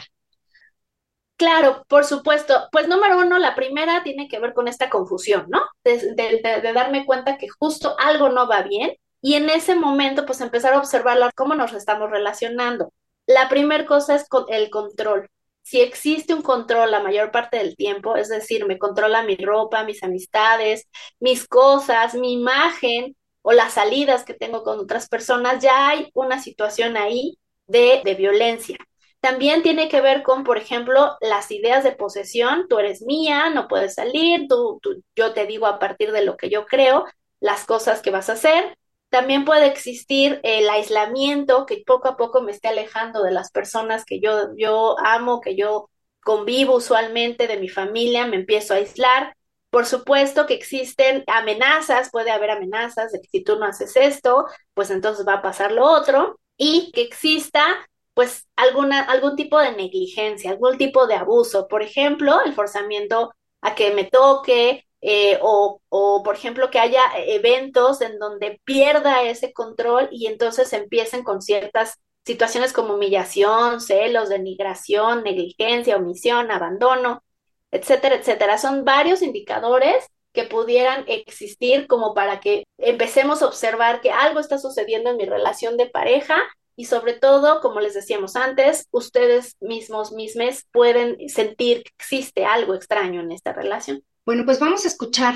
Claro, 1.38 1.86
por 1.88 2.04
supuesto. 2.06 2.68
Pues 2.72 2.88
número 2.88 3.20
uno, 3.20 3.38
la 3.38 3.56
primera 3.56 4.04
tiene 4.04 4.28
que 4.28 4.40
ver 4.40 4.54
con 4.54 4.68
esta 4.68 4.90
confusión, 4.90 5.46
¿no? 5.50 5.62
De, 5.84 6.42
darme 6.74 7.06
cuenta 7.06 7.38
que 7.38 7.48
justo 7.48 7.96
algo 8.00 8.30
no 8.30 8.48
va 8.48 8.64
bien 8.64 8.94
y 9.22 9.36
en 9.36 9.50
ese 9.50 9.76
momento 9.76 10.26
pues 10.26 10.42
empezar 10.42 10.74
a 10.74 10.80
observar 10.80 11.18
cómo 11.36 11.54
nos 11.56 11.74
estamos 11.74 12.10
relacionando. 12.10 12.92
La 13.28 13.50
primera 13.50 13.86
cosa 13.86 14.16
es 14.16 14.26
el 14.50 14.70
control. 14.72 15.30
Si 15.62 15.82
existe 15.82 16.34
un 16.34 16.42
control 16.42 16.92
la 16.92 17.02
mayor 17.02 17.32
parte 17.32 17.58
del 17.58 17.76
tiempo, 17.76 18.16
es 18.16 18.30
decir, 18.30 18.66
me 18.66 18.80
controla 18.80 19.22
mi 19.24 19.36
ropa, 19.36 19.84
mis 19.84 20.02
amistades, 20.04 20.88
mis 21.20 21.48
cosas, 21.48 22.16
mi 22.16 22.34
imagen 22.34 23.16
o 23.42 23.52
las 23.52 23.74
salidas 23.74 24.24
que 24.26 24.34
tengo 24.34 24.64
con 24.64 24.80
otras 24.80 25.08
personas, 25.10 25.62
ya 25.62 25.90
hay 25.90 26.10
una 26.14 26.42
situación 26.42 26.98
ahí 26.98 27.38
de, 27.68 28.02
de 28.04 28.16
violencia. 28.16 28.78
También 29.20 29.64
tiene 29.64 29.90
que 29.90 30.02
ver 30.02 30.24
con, 30.24 30.44
por 30.44 30.58
ejemplo, 30.58 31.18
las 31.22 31.52
ideas 31.52 31.84
de 31.84 31.92
posesión. 31.92 32.68
Tú 32.70 32.80
eres 32.80 33.02
mía, 33.02 33.50
no 33.50 33.68
puedes 33.68 33.96
salir, 33.96 34.48
tú, 34.48 34.80
yo 35.16 35.34
te 35.34 35.46
digo 35.46 35.66
a 35.66 35.80
partir 35.80 36.12
de 36.12 36.24
lo 36.24 36.38
que 36.38 36.50
yo 36.50 36.66
creo 36.66 37.06
las 37.40 37.66
cosas 37.66 38.02
que 38.02 38.12
vas 38.12 38.30
a 38.30 38.34
hacer. 38.34 38.78
También 39.10 39.46
puede 39.46 39.68
existir 39.68 40.40
el 40.44 40.70
aislamiento 40.70 41.66
que 41.66 41.84
poco 41.86 42.10
a 42.10 42.18
poco 42.18 42.42
me 42.42 42.52
esté 42.52 42.68
alejando 42.68 43.24
de 43.24 43.32
las 43.32 43.52
personas 43.52 44.06
que 44.06 44.20
yo, 44.20 44.50
yo 44.58 44.96
amo, 45.00 45.40
que 45.42 45.56
yo 45.56 45.90
convivo 46.24 46.76
usualmente, 46.76 47.48
de 47.48 47.58
mi 47.58 47.70
familia, 47.70 48.28
me 48.28 48.36
empiezo 48.36 48.74
a 48.74 48.78
aislar. 48.78 49.34
Por 49.70 49.86
supuesto 49.86 50.46
que 50.46 50.56
existen 50.56 51.24
amenazas, 51.28 52.10
puede 52.12 52.32
haber 52.32 52.52
amenazas 52.52 53.12
de 53.12 53.22
que 53.22 53.28
si 53.30 53.44
tú 53.44 53.58
no 53.58 53.66
haces 53.66 53.96
esto, 53.96 54.46
pues 54.74 54.90
entonces 54.92 55.26
va 55.26 55.36
a 55.36 55.42
pasar 55.42 55.72
lo 55.72 55.86
otro. 55.86 56.40
Y 56.58 56.92
que 56.92 57.02
exista 57.02 57.88
pues 58.18 58.48
alguna, 58.56 59.04
algún 59.04 59.36
tipo 59.36 59.60
de 59.60 59.74
negligencia, 59.74 60.50
algún 60.50 60.80
tipo 60.80 61.06
de 61.06 61.14
abuso. 61.14 61.68
Por 61.68 61.84
ejemplo, 61.84 62.42
el 62.44 62.54
forzamiento 62.54 63.32
a 63.62 63.76
que 63.76 63.92
me 63.94 64.06
toque 64.06 64.88
eh, 65.02 65.38
o, 65.44 65.82
o, 65.90 66.24
por 66.24 66.34
ejemplo, 66.34 66.72
que 66.72 66.80
haya 66.80 67.04
eventos 67.16 68.02
en 68.02 68.18
donde 68.18 68.60
pierda 68.64 69.22
ese 69.22 69.54
control 69.54 70.10
y 70.12 70.26
entonces 70.26 70.74
empiecen 70.74 71.24
con 71.24 71.44
ciertas 71.44 72.00
situaciones 72.26 72.74
como 72.74 72.96
humillación, 72.96 73.82
celos, 73.82 74.30
denigración, 74.30 75.24
negligencia, 75.24 75.98
omisión, 75.98 76.50
abandono, 76.50 77.24
etcétera, 77.70 78.16
etcétera. 78.16 78.58
Son 78.58 78.84
varios 78.84 79.22
indicadores 79.22 80.08
que 80.34 80.46
pudieran 80.46 81.06
existir 81.08 81.86
como 81.86 82.16
para 82.16 82.40
que 82.40 82.64
empecemos 82.80 83.44
a 83.44 83.48
observar 83.48 84.02
que 84.02 84.10
algo 84.12 84.40
está 84.40 84.58
sucediendo 84.58 85.12
en 85.12 85.18
mi 85.18 85.26
relación 85.26 85.78
de 85.78 85.86
pareja 85.86 86.36
y 86.78 86.86
sobre 86.86 87.14
todo, 87.14 87.60
como 87.60 87.80
les 87.82 87.96
decíamos 87.96 88.36
antes, 88.36 88.88
ustedes 88.92 89.58
mismos, 89.60 90.12
mismes, 90.12 90.68
pueden 90.72 91.28
sentir 91.28 91.84
que 91.84 91.92
existe 91.98 92.46
algo 92.46 92.76
extraño 92.76 93.20
en 93.20 93.32
esta 93.32 93.52
relación. 93.52 94.04
Bueno, 94.26 94.46
pues 94.46 94.60
vamos 94.60 94.86
a 94.86 94.88
escuchar 94.88 95.34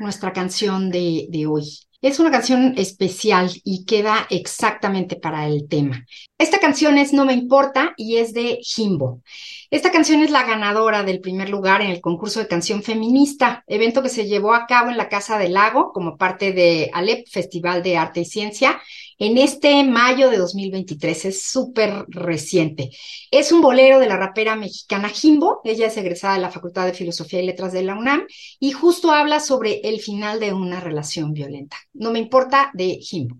nuestra 0.00 0.32
canción 0.32 0.90
de, 0.90 1.26
de 1.28 1.46
hoy. 1.46 1.68
Es 2.02 2.18
una 2.18 2.32
canción 2.32 2.74
especial 2.76 3.48
y 3.62 3.84
queda 3.84 4.26
exactamente 4.28 5.14
para 5.14 5.46
el 5.46 5.68
tema. 5.68 6.04
Esta 6.36 6.58
canción 6.58 6.98
es 6.98 7.12
No 7.12 7.24
me 7.24 7.32
importa 7.32 7.94
y 7.96 8.16
es 8.16 8.34
de 8.34 8.58
Jimbo. 8.60 9.22
Esta 9.70 9.92
canción 9.92 10.20
es 10.20 10.32
la 10.32 10.42
ganadora 10.42 11.04
del 11.04 11.20
primer 11.20 11.48
lugar 11.48 11.80
en 11.80 11.92
el 11.92 12.00
concurso 12.00 12.40
de 12.40 12.48
canción 12.48 12.82
feminista, 12.82 13.62
evento 13.68 14.02
que 14.02 14.08
se 14.08 14.26
llevó 14.26 14.52
a 14.52 14.66
cabo 14.66 14.90
en 14.90 14.96
la 14.96 15.08
Casa 15.08 15.38
del 15.38 15.52
Lago 15.52 15.92
como 15.92 16.16
parte 16.16 16.52
de 16.52 16.90
Alep 16.92 17.28
Festival 17.28 17.84
de 17.84 17.96
Arte 17.96 18.22
y 18.22 18.24
Ciencia 18.24 18.82
en 19.18 19.38
este 19.38 19.84
mayo 19.84 20.30
de 20.30 20.38
2023. 20.38 21.26
Es 21.26 21.44
súper 21.44 22.04
reciente. 22.08 22.90
Es 23.30 23.52
un 23.52 23.60
bolero 23.60 24.00
de 24.00 24.08
la 24.08 24.16
rapera 24.16 24.56
mexicana 24.56 25.08
Jimbo. 25.08 25.60
Ella 25.62 25.86
es 25.86 25.96
egresada 25.96 26.34
de 26.34 26.40
la 26.40 26.50
Facultad 26.50 26.86
de 26.86 26.92
Filosofía 26.94 27.40
y 27.40 27.46
Letras 27.46 27.72
de 27.72 27.84
la 27.84 27.94
UNAM 27.94 28.26
y 28.58 28.72
justo 28.72 29.12
habla 29.12 29.38
sobre 29.38 29.80
el 29.84 30.00
final 30.00 30.40
de 30.40 30.52
una 30.52 30.80
relación 30.80 31.32
violenta. 31.32 31.76
No 31.94 32.10
me 32.10 32.18
importa 32.18 32.70
de 32.74 32.98
Jimbo. 33.00 33.36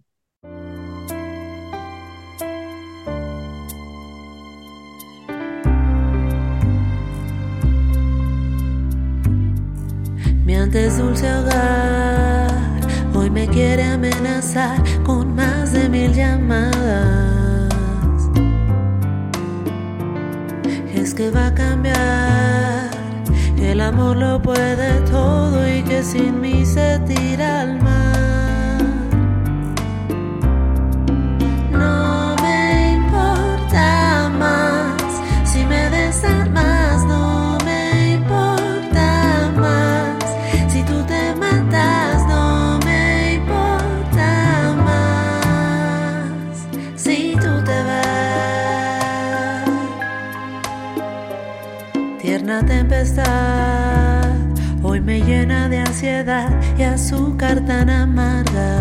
Mi 10.45 10.55
antes 10.55 10.99
dulce 10.99 11.33
hogar 11.33 12.51
hoy 13.15 13.31
me 13.31 13.47
quiere 13.49 13.85
amenazar 13.85 14.83
con 15.05 15.35
más 15.35 15.73
de 15.73 15.89
mil 15.89 16.13
llamadas. 16.13 17.73
Es 20.95 21.15
que 21.15 21.31
va 21.31 21.49
a 21.49 21.55
cambiar, 21.55 22.91
que 23.57 23.73
el 23.73 23.81
amor 23.81 24.17
lo 24.17 24.43
puede 24.43 25.01
todo 25.11 25.69
y 25.69 25.83
que 25.83 26.03
sin 26.03 26.41
mí 26.41 26.67
se 26.67 26.99
tira 27.07 27.63
al 27.63 27.83
mar. 27.83 28.12
Hoy 54.83 55.01
me 55.01 55.21
llena 55.21 55.71
de 55.71 55.79
ansiedad 55.79 56.51
y 56.77 56.83
azúcar 56.83 57.65
tan 57.65 57.89
amarga. 57.89 58.79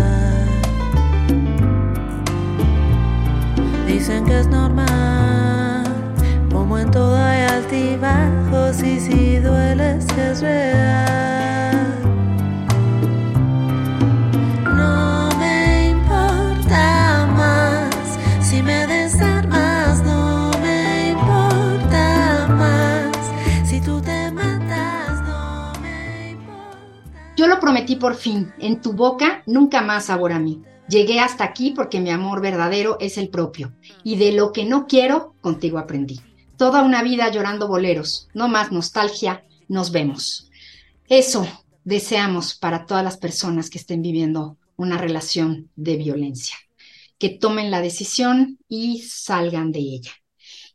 Dicen 3.87 4.25
que 4.25 4.39
es 4.39 4.47
normal, 4.47 5.85
como 6.51 6.79
en 6.79 6.91
todo 6.91 7.15
hay 7.15 7.43
altibajos 7.43 8.83
y 8.83 8.99
si 8.99 9.37
duele 9.37 9.97
es 9.97 10.41
real. 10.41 11.50
Prometí 27.71 27.95
por 27.95 28.15
fin, 28.15 28.51
en 28.59 28.81
tu 28.81 28.91
boca 28.91 29.43
nunca 29.45 29.79
más 29.79 30.07
sabor 30.07 30.33
a 30.33 30.39
mí. 30.39 30.61
Llegué 30.89 31.21
hasta 31.21 31.45
aquí 31.45 31.71
porque 31.71 32.01
mi 32.01 32.09
amor 32.09 32.41
verdadero 32.41 32.97
es 32.99 33.17
el 33.17 33.29
propio, 33.29 33.73
y 34.03 34.17
de 34.17 34.33
lo 34.33 34.51
que 34.51 34.65
no 34.65 34.87
quiero, 34.87 35.35
contigo 35.39 35.77
aprendí. 35.77 36.19
Toda 36.57 36.83
una 36.83 37.01
vida 37.01 37.31
llorando 37.31 37.69
boleros, 37.69 38.27
no 38.33 38.49
más 38.49 38.73
nostalgia, 38.73 39.45
nos 39.69 39.93
vemos. 39.93 40.49
Eso 41.07 41.47
deseamos 41.85 42.55
para 42.55 42.85
todas 42.85 43.05
las 43.05 43.15
personas 43.15 43.69
que 43.69 43.77
estén 43.77 44.01
viviendo 44.01 44.57
una 44.75 44.97
relación 44.97 45.69
de 45.77 45.95
violencia, 45.95 46.57
que 47.17 47.29
tomen 47.29 47.71
la 47.71 47.79
decisión 47.79 48.59
y 48.67 49.01
salgan 49.03 49.71
de 49.71 49.79
ella. 49.79 50.11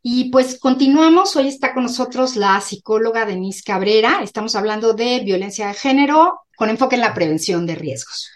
Y 0.09 0.29
pues 0.31 0.57
continuamos. 0.57 1.35
Hoy 1.35 1.49
está 1.49 1.73
con 1.73 1.83
nosotros 1.83 2.37
la 2.37 2.61
psicóloga 2.61 3.25
Denise 3.25 3.61
Cabrera. 3.61 4.21
Estamos 4.23 4.55
hablando 4.55 4.93
de 4.93 5.19
violencia 5.19 5.67
de 5.67 5.73
género 5.73 6.43
con 6.55 6.69
enfoque 6.69 6.95
en 6.95 7.01
la 7.01 7.13
prevención 7.13 7.65
de 7.65 7.75
riesgos. 7.75 8.31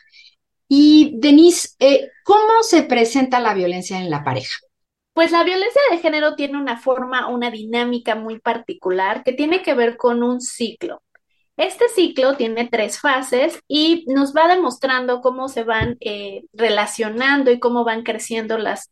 Y 0.67 1.13
Denise, 1.15 1.69
eh, 1.79 2.09
¿cómo 2.25 2.63
se 2.63 2.83
presenta 2.83 3.39
la 3.39 3.53
violencia 3.53 3.99
en 3.99 4.09
la 4.09 4.21
pareja? 4.21 4.53
Pues 5.13 5.31
la 5.31 5.45
violencia 5.45 5.81
de 5.91 5.99
género 5.99 6.35
tiene 6.35 6.57
una 6.57 6.75
forma, 6.77 7.29
una 7.29 7.49
dinámica 7.49 8.15
muy 8.15 8.41
particular 8.41 9.23
que 9.23 9.31
tiene 9.31 9.61
que 9.63 9.73
ver 9.73 9.95
con 9.95 10.23
un 10.23 10.41
ciclo. 10.41 11.01
Este 11.55 11.87
ciclo 11.87 12.35
tiene 12.35 12.67
tres 12.67 12.99
fases 12.99 13.61
y 13.69 14.03
nos 14.07 14.35
va 14.35 14.53
demostrando 14.53 15.21
cómo 15.21 15.47
se 15.47 15.63
van 15.63 15.95
eh, 16.01 16.43
relacionando 16.51 17.49
y 17.49 17.59
cómo 17.59 17.85
van 17.85 18.03
creciendo 18.03 18.57
las, 18.57 18.89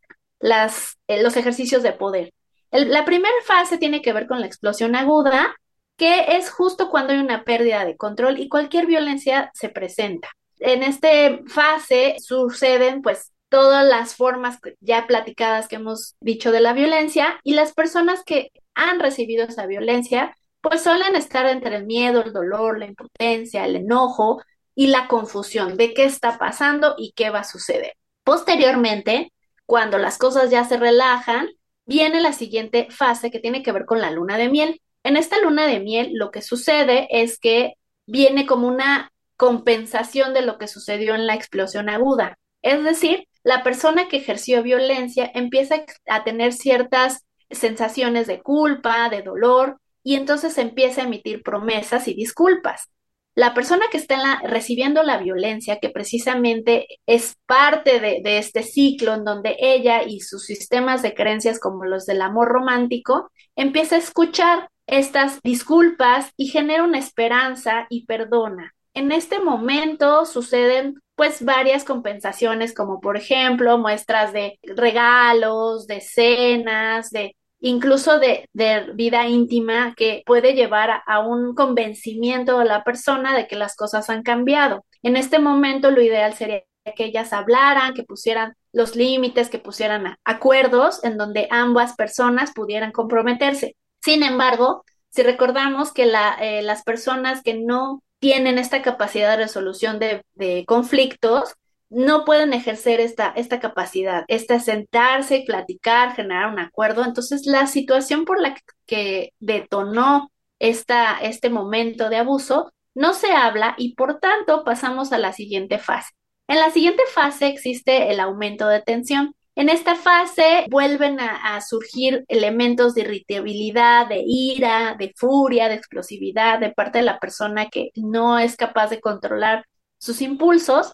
eh, 1.10 1.22
los 1.22 1.36
ejercicios 1.36 1.84
de 1.84 1.92
poder. 1.92 2.32
La 2.72 3.06
primera 3.06 3.34
fase 3.46 3.78
tiene 3.78 4.02
que 4.02 4.14
ver 4.14 4.28
con 4.28 4.40
la 4.40 4.48
explosión 4.48 4.96
aguda, 4.96 5.56
que 5.98 6.38
es 6.38 6.50
justo 6.50 6.90
cuando 6.90 7.14
hay 7.14 7.20
una 7.20 7.44
pérdida 7.44 7.86
de 7.86 7.98
control 7.98 8.40
y 8.40 8.50
cualquier 8.50 8.86
violencia 8.86 9.52
se 9.54 9.70
presenta. 9.70 10.30
En 10.60 10.84
esta 10.84 11.10
fase 11.48 12.16
suceden 12.20 13.02
pues 13.02 13.32
todas 13.50 13.86
las 13.86 14.16
formas 14.16 14.60
ya 14.80 15.08
platicadas 15.08 15.68
que 15.68 15.78
hemos 15.78 16.16
dicho 16.22 16.52
de 16.52 16.62
la 16.62 16.74
violencia 16.74 17.40
y 17.44 17.54
las 17.54 17.74
personas 17.74 18.24
que 18.24 18.52
han 18.76 19.00
recibido 19.00 19.46
esa 19.46 19.66
violencia 19.66 20.36
pues 20.62 20.84
suelen 20.84 21.16
estar 21.16 21.46
entre 21.48 21.76
el 21.76 21.86
miedo, 21.86 22.22
el 22.24 22.34
dolor, 22.34 22.80
la 22.80 22.86
impotencia, 22.86 23.66
el 23.66 23.78
enojo 23.78 24.42
y 24.76 24.88
la 24.88 25.08
confusión 25.08 25.78
de 25.78 25.94
qué 25.94 26.06
está 26.06 26.38
pasando 26.38 26.96
y 26.98 27.14
qué 27.14 27.30
va 27.30 27.40
a 27.40 27.44
suceder. 27.44 27.94
Posteriormente, 28.24 29.34
cuando 29.66 29.98
las 29.98 30.18
cosas 30.18 30.50
ya 30.50 30.66
se 30.66 30.78
relajan, 30.78 31.50
viene 31.90 32.22
la 32.22 32.34
siguiente 32.34 32.88
fase 32.92 33.32
que 33.32 33.40
tiene 33.40 33.64
que 33.64 33.72
ver 33.72 33.86
con 33.86 34.00
la 34.00 34.12
luna 34.12 34.38
de 34.38 34.48
miel. 34.48 34.80
En 35.04 35.18
esta 35.18 35.42
luna 35.42 35.66
de 35.66 35.80
miel 35.80 36.12
lo 36.14 36.30
que 36.30 36.44
sucede 36.44 37.08
es 37.10 37.40
que 37.40 37.74
viene 38.06 38.46
como 38.46 38.68
una 38.68 39.12
compensación 39.38 40.36
de 40.36 40.44
lo 40.44 40.60
que 40.60 40.68
sucedió 40.68 41.16
en 41.16 41.26
la 41.26 41.34
explosión 41.34 41.90
aguda. 41.90 42.38
Es 42.62 42.84
decir, 42.84 43.28
la 43.44 43.64
persona 43.64 44.08
que 44.08 44.18
ejerció 44.18 44.62
violencia 44.62 45.32
empieza 45.34 45.84
a 46.06 46.24
tener 46.24 46.54
ciertas 46.54 47.26
sensaciones 47.50 48.28
de 48.28 48.44
culpa, 48.44 49.10
de 49.10 49.24
dolor, 49.24 49.80
y 50.04 50.14
entonces 50.14 50.60
empieza 50.60 51.02
a 51.02 51.06
emitir 51.06 51.42
promesas 51.42 52.08
y 52.08 52.14
disculpas. 52.14 52.92
La 53.40 53.54
persona 53.54 53.86
que 53.90 53.96
está 53.96 54.42
recibiendo 54.44 55.02
la 55.02 55.18
violencia, 55.18 55.80
que 55.80 55.90
precisamente 55.90 56.88
es 57.06 57.38
parte 57.46 58.02
de, 58.02 58.20
de 58.22 58.38
este 58.38 58.64
ciclo 58.64 59.14
en 59.14 59.24
donde 59.24 59.56
ella 59.62 60.04
y 60.04 60.20
sus 60.20 60.44
sistemas 60.44 61.02
de 61.02 61.14
creencias 61.14 61.58
como 61.58 61.86
los 61.86 62.06
del 62.06 62.22
amor 62.22 62.50
romántico, 62.50 63.32
empieza 63.56 63.96
a 63.96 64.00
escuchar 64.00 64.68
estas 64.88 65.42
disculpas 65.42 66.34
y 66.36 66.48
genera 66.48 66.84
una 66.84 67.00
esperanza 67.00 67.88
y 67.90 68.06
perdona. 68.06 68.76
En 68.94 69.14
este 69.14 69.40
momento 69.40 70.26
suceden 70.26 70.96
pues 71.16 71.42
varias 71.46 71.86
compensaciones 71.86 72.74
como 72.74 73.00
por 73.00 73.16
ejemplo 73.16 73.78
muestras 73.78 74.34
de 74.34 74.60
regalos, 74.64 75.88
de 75.88 76.02
cenas, 76.02 77.10
de 77.12 77.38
incluso 77.60 78.20
de, 78.20 78.48
vida 78.94 79.28
íntima 79.28 79.94
que 79.96 80.24
puede 80.26 80.54
llevar 80.54 81.02
a, 81.06 81.20
un 81.20 81.56
convencimiento 81.56 82.60
de 82.60 82.66
la 82.66 82.84
persona 82.84 83.36
de 83.36 83.48
que 83.48 83.56
las 83.56 83.76
cosas 83.76 84.10
han 84.10 84.24
cambiado. 84.24 84.86
En 85.04 85.18
este 85.18 85.40
momento 85.40 85.92
lo 85.92 86.02
ideal 86.02 86.34
sería 86.34 86.64
que 86.96 87.06
ellas 87.06 87.34
hablaran, 87.34 87.94
que 87.94 88.04
pusieran 88.04 88.56
los 88.72 88.96
límites, 88.96 89.50
que 89.50 89.60
pusieran 89.60 90.16
acuerdos 90.24 91.04
en 91.04 91.18
donde 91.18 91.48
ambas 91.52 91.96
personas 91.96 92.52
pudieran 92.54 92.92
comprometerse. 92.92 93.76
Sin 94.02 94.24
embargo, 94.24 94.84
si 95.10 95.24
recordamos 95.24 95.92
que 95.92 96.12
eh, 96.40 96.62
las 96.62 96.84
personas 96.84 97.44
que 97.44 97.56
no 97.56 98.02
tienen 98.20 98.58
esta 98.58 98.82
capacidad 98.82 99.32
de 99.32 99.44
resolución 99.44 100.00
de, 100.00 100.24
de 100.34 100.66
conflictos, 100.66 101.56
no 101.90 102.24
pueden 102.24 102.54
ejercer 102.54 103.00
esta, 103.00 103.34
esta 103.36 103.60
capacidad, 103.60 104.24
esta 104.28 104.60
sentarse 104.60 105.38
y 105.38 105.46
platicar, 105.46 106.16
generar 106.16 106.52
un 106.52 106.60
acuerdo. 106.60 107.04
Entonces, 107.04 107.46
la 107.46 107.68
situación 107.68 108.26
por 108.26 108.40
la 108.40 108.56
que 108.86 109.34
detonó 109.40 110.32
esta, 110.60 111.20
este 111.22 111.50
momento 111.50 112.10
de 112.10 112.18
abuso 112.18 112.72
no 112.94 113.14
se 113.14 113.32
habla 113.32 113.76
y 113.78 113.96
por 113.96 114.20
tanto 114.20 114.64
pasamos 114.64 115.12
a 115.12 115.18
la 115.18 115.34
siguiente 115.34 115.80
fase. 115.80 116.12
En 116.48 116.60
la 116.60 116.72
siguiente 116.72 117.04
fase 117.14 117.48
existe 117.48 118.12
el 118.12 118.20
aumento 118.20 118.68
de 118.68 118.82
tensión. 118.82 119.36
En 119.56 119.70
esta 119.70 119.96
fase 119.96 120.66
vuelven 120.70 121.20
a, 121.20 121.56
a, 121.56 121.62
surgir 121.62 122.24
elementos 122.28 122.94
de 122.94 123.02
irritabilidad, 123.02 124.08
de 124.08 124.24
ira, 124.26 124.96
de 124.98 125.14
furia, 125.16 125.68
de 125.70 125.76
explosividad 125.76 126.60
de 126.60 126.72
parte 126.72 127.00
de 127.00 127.06
la 127.06 127.20
persona 127.20 127.68
que 127.70 127.92
no 127.96 128.40
es 128.40 128.56
capaz 128.56 128.90
de 128.90 129.02
controlar 129.02 129.66
sus 129.98 130.22
impulsos 130.22 130.94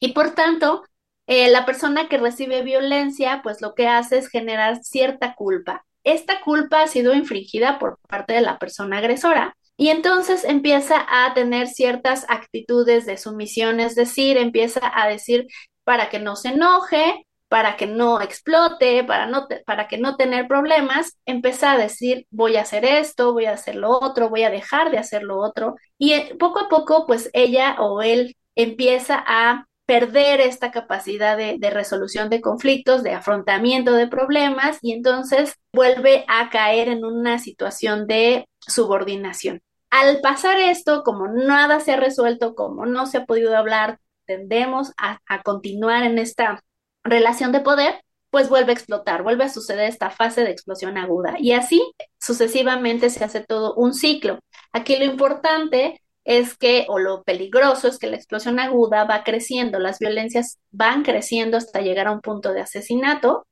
y 0.00 0.12
por 0.12 0.34
tanto, 0.34 0.82
eh, 1.26 1.50
la 1.50 1.64
persona 1.64 2.08
que 2.08 2.18
recibe 2.18 2.62
violencia, 2.62 3.40
pues 3.42 3.60
lo 3.60 3.74
que 3.74 3.86
hace 3.86 4.18
es 4.18 4.28
generar 4.28 4.82
cierta 4.82 5.34
culpa. 5.36 5.86
Esta 6.02 6.40
culpa 6.40 6.82
ha 6.82 6.86
sido 6.88 7.14
infringida 7.14 7.78
por 7.78 7.98
parte 8.08 8.32
de 8.34 8.40
la 8.40 8.58
persona 8.58 8.98
agresora 8.98 9.56
y 9.76 9.88
entonces 9.88 10.44
empieza 10.44 11.06
a 11.08 11.32
tener 11.34 11.68
ciertas 11.68 12.26
actitudes 12.28 13.06
de 13.06 13.16
sumisión, 13.16 13.80
es 13.80 13.94
decir, 13.94 14.38
empieza 14.38 14.80
a 14.94 15.08
decir 15.08 15.46
para 15.84 16.10
que 16.10 16.18
no 16.18 16.36
se 16.36 16.48
enoje, 16.48 17.26
para 17.48 17.76
que 17.76 17.86
no 17.86 18.20
explote, 18.20 19.04
para, 19.04 19.26
no 19.26 19.48
para 19.66 19.88
que 19.88 19.98
no 19.98 20.16
tener 20.16 20.46
problemas, 20.48 21.18
empieza 21.26 21.72
a 21.72 21.78
decir 21.78 22.26
voy 22.30 22.56
a 22.56 22.62
hacer 22.62 22.84
esto, 22.84 23.32
voy 23.32 23.46
a 23.46 23.52
hacer 23.54 23.76
lo 23.76 23.90
otro, 23.90 24.28
voy 24.30 24.44
a 24.44 24.50
dejar 24.50 24.90
de 24.90 24.98
hacer 24.98 25.22
lo 25.22 25.38
otro. 25.38 25.76
Y 25.98 26.12
eh, 26.12 26.36
poco 26.38 26.60
a 26.60 26.68
poco, 26.68 27.06
pues 27.06 27.30
ella 27.32 27.76
o 27.80 28.02
él 28.02 28.36
empieza 28.54 29.22
a 29.26 29.66
perder 29.90 30.40
esta 30.40 30.70
capacidad 30.70 31.36
de, 31.36 31.58
resolución 31.68 32.30
de 32.30 32.40
conflictos, 32.40 33.02
de 33.02 33.12
afrontamiento 33.12 33.92
de 33.94 34.06
problemas 34.06 34.78
y 34.82 34.92
entonces 34.92 35.56
vuelve 35.72 36.24
a 36.28 36.48
caer 36.48 36.86
en 36.86 37.04
una 37.04 37.40
situación 37.40 38.06
de 38.06 38.48
subordinación. 38.60 39.62
Al 39.90 40.20
pasar 40.20 40.60
esto, 40.60 41.02
como 41.02 41.26
nada 41.26 41.80
se 41.80 41.90
ha 41.90 41.96
resuelto, 41.96 42.54
como 42.54 42.86
no 42.86 43.06
se 43.06 43.18
ha 43.18 43.24
podido 43.24 43.56
hablar, 43.56 43.98
tendemos 44.26 44.92
a, 44.96 45.18
a 45.26 45.42
continuar 45.42 46.04
en 46.04 46.18
esta 46.18 46.62
relación 47.02 47.50
de 47.50 47.58
poder, 47.58 48.00
pues 48.30 48.48
vuelve 48.48 48.70
a 48.70 48.74
explotar, 48.74 49.24
vuelve 49.24 49.42
a 49.42 49.48
suceder 49.48 49.88
esta 49.88 50.10
fase 50.10 50.44
de 50.44 50.52
explosión 50.52 50.98
aguda. 50.98 51.34
Y 51.40 51.50
así 51.50 51.82
sucesivamente 52.20 53.10
se 53.10 53.24
hace 53.24 53.40
todo 53.40 53.74
un 53.74 53.92
ciclo. 53.92 54.38
Aquí 54.70 54.94
lo 54.94 55.04
importante 55.04 56.00
es 56.24 56.56
que, 56.56 56.86
o 56.88 56.98
lo 56.98 57.22
peligroso 57.24 57.88
es 57.88 57.98
que 57.98 58.06
la 58.06 58.16
explosión 58.16 58.58
aguda 58.60 59.04
va 59.04 59.24
creciendo, 59.24 59.78
las 59.78 59.98
violencias 59.98 60.58
van 60.70 61.02
creciendo 61.02 61.56
hasta 61.56 61.80
llegar 61.80 62.06
a 62.08 62.12
un 62.12 62.20
punto 62.20 62.52
de 62.52 62.60
asesinato 62.60 63.46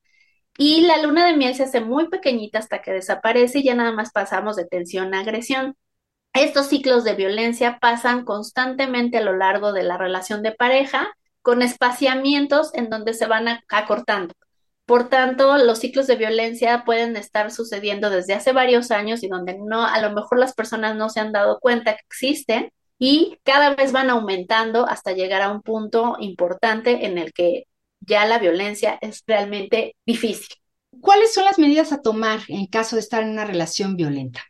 y 0.59 0.83
la 0.83 1.01
luna 1.03 1.27
de 1.27 1.37
miel 1.37 1.55
se 1.55 1.65
hace 1.65 1.81
muy 1.81 2.09
pequeñita 2.09 2.59
hasta 2.59 2.83
que 2.83 2.93
desaparece 2.93 3.61
y 3.61 3.65
ya 3.65 3.75
nada 3.75 3.93
más 3.93 4.13
pasamos 4.13 4.57
de 4.57 4.67
tensión 4.67 5.15
a 5.15 5.21
agresión. 5.21 5.77
Estos 6.35 6.69
ciclos 6.69 7.05
de 7.05 7.15
violencia 7.15 7.79
pasan 7.81 8.25
constantemente 8.25 9.19
a 9.19 9.23
lo 9.23 9.37
largo 9.37 9.73
de 9.73 9.85
la 9.85 9.99
relación 9.99 10.43
de 10.43 10.53
pareja 10.53 11.09
con 11.43 11.63
espaciamientos 11.63 12.75
en 12.75 12.91
donde 12.91 13.15
se 13.15 13.27
van 13.27 13.47
acortando. 13.69 14.35
Por 14.89 15.11
tanto, 15.11 15.59
los 15.59 15.81
ciclos 15.81 16.07
de 16.07 16.17
violencia 16.17 16.83
pueden 16.87 17.15
estar 17.19 17.51
sucediendo 17.51 18.09
desde 18.09 18.33
hace 18.33 18.53
varios 18.53 18.91
años 18.91 19.23
y 19.23 19.29
donde 19.29 19.59
no, 19.59 19.85
a 19.85 20.01
lo 20.01 20.13
mejor 20.13 20.39
las 20.39 20.55
personas 20.55 20.97
no 20.97 21.11
se 21.11 21.21
han 21.21 21.31
dado 21.31 21.61
cuenta 21.61 21.93
que 21.93 22.01
existen 22.07 22.73
y 22.99 23.37
cada 23.43 23.75
vez 23.75 23.93
van 23.93 24.09
aumentando 24.09 24.87
hasta 24.87 25.13
llegar 25.13 25.43
a 25.43 25.53
un 25.53 25.61
punto 25.61 26.17
importante 26.21 27.05
en 27.05 27.19
el 27.19 27.35
que 27.35 27.65
ya 28.01 28.25
la 28.25 28.39
violencia 28.39 28.97
es 29.03 29.23
realmente 29.27 29.95
difícil. 30.07 30.57
¿Cuáles 31.03 31.35
son 31.35 31.45
las 31.45 31.59
medidas 31.59 31.93
a 31.93 32.01
tomar 32.01 32.41
en 32.49 32.65
caso 32.65 32.97
de 32.97 33.01
estar 33.01 33.23
en 33.23 33.29
una 33.29 33.45
relación 33.45 33.95
violenta? 33.95 34.41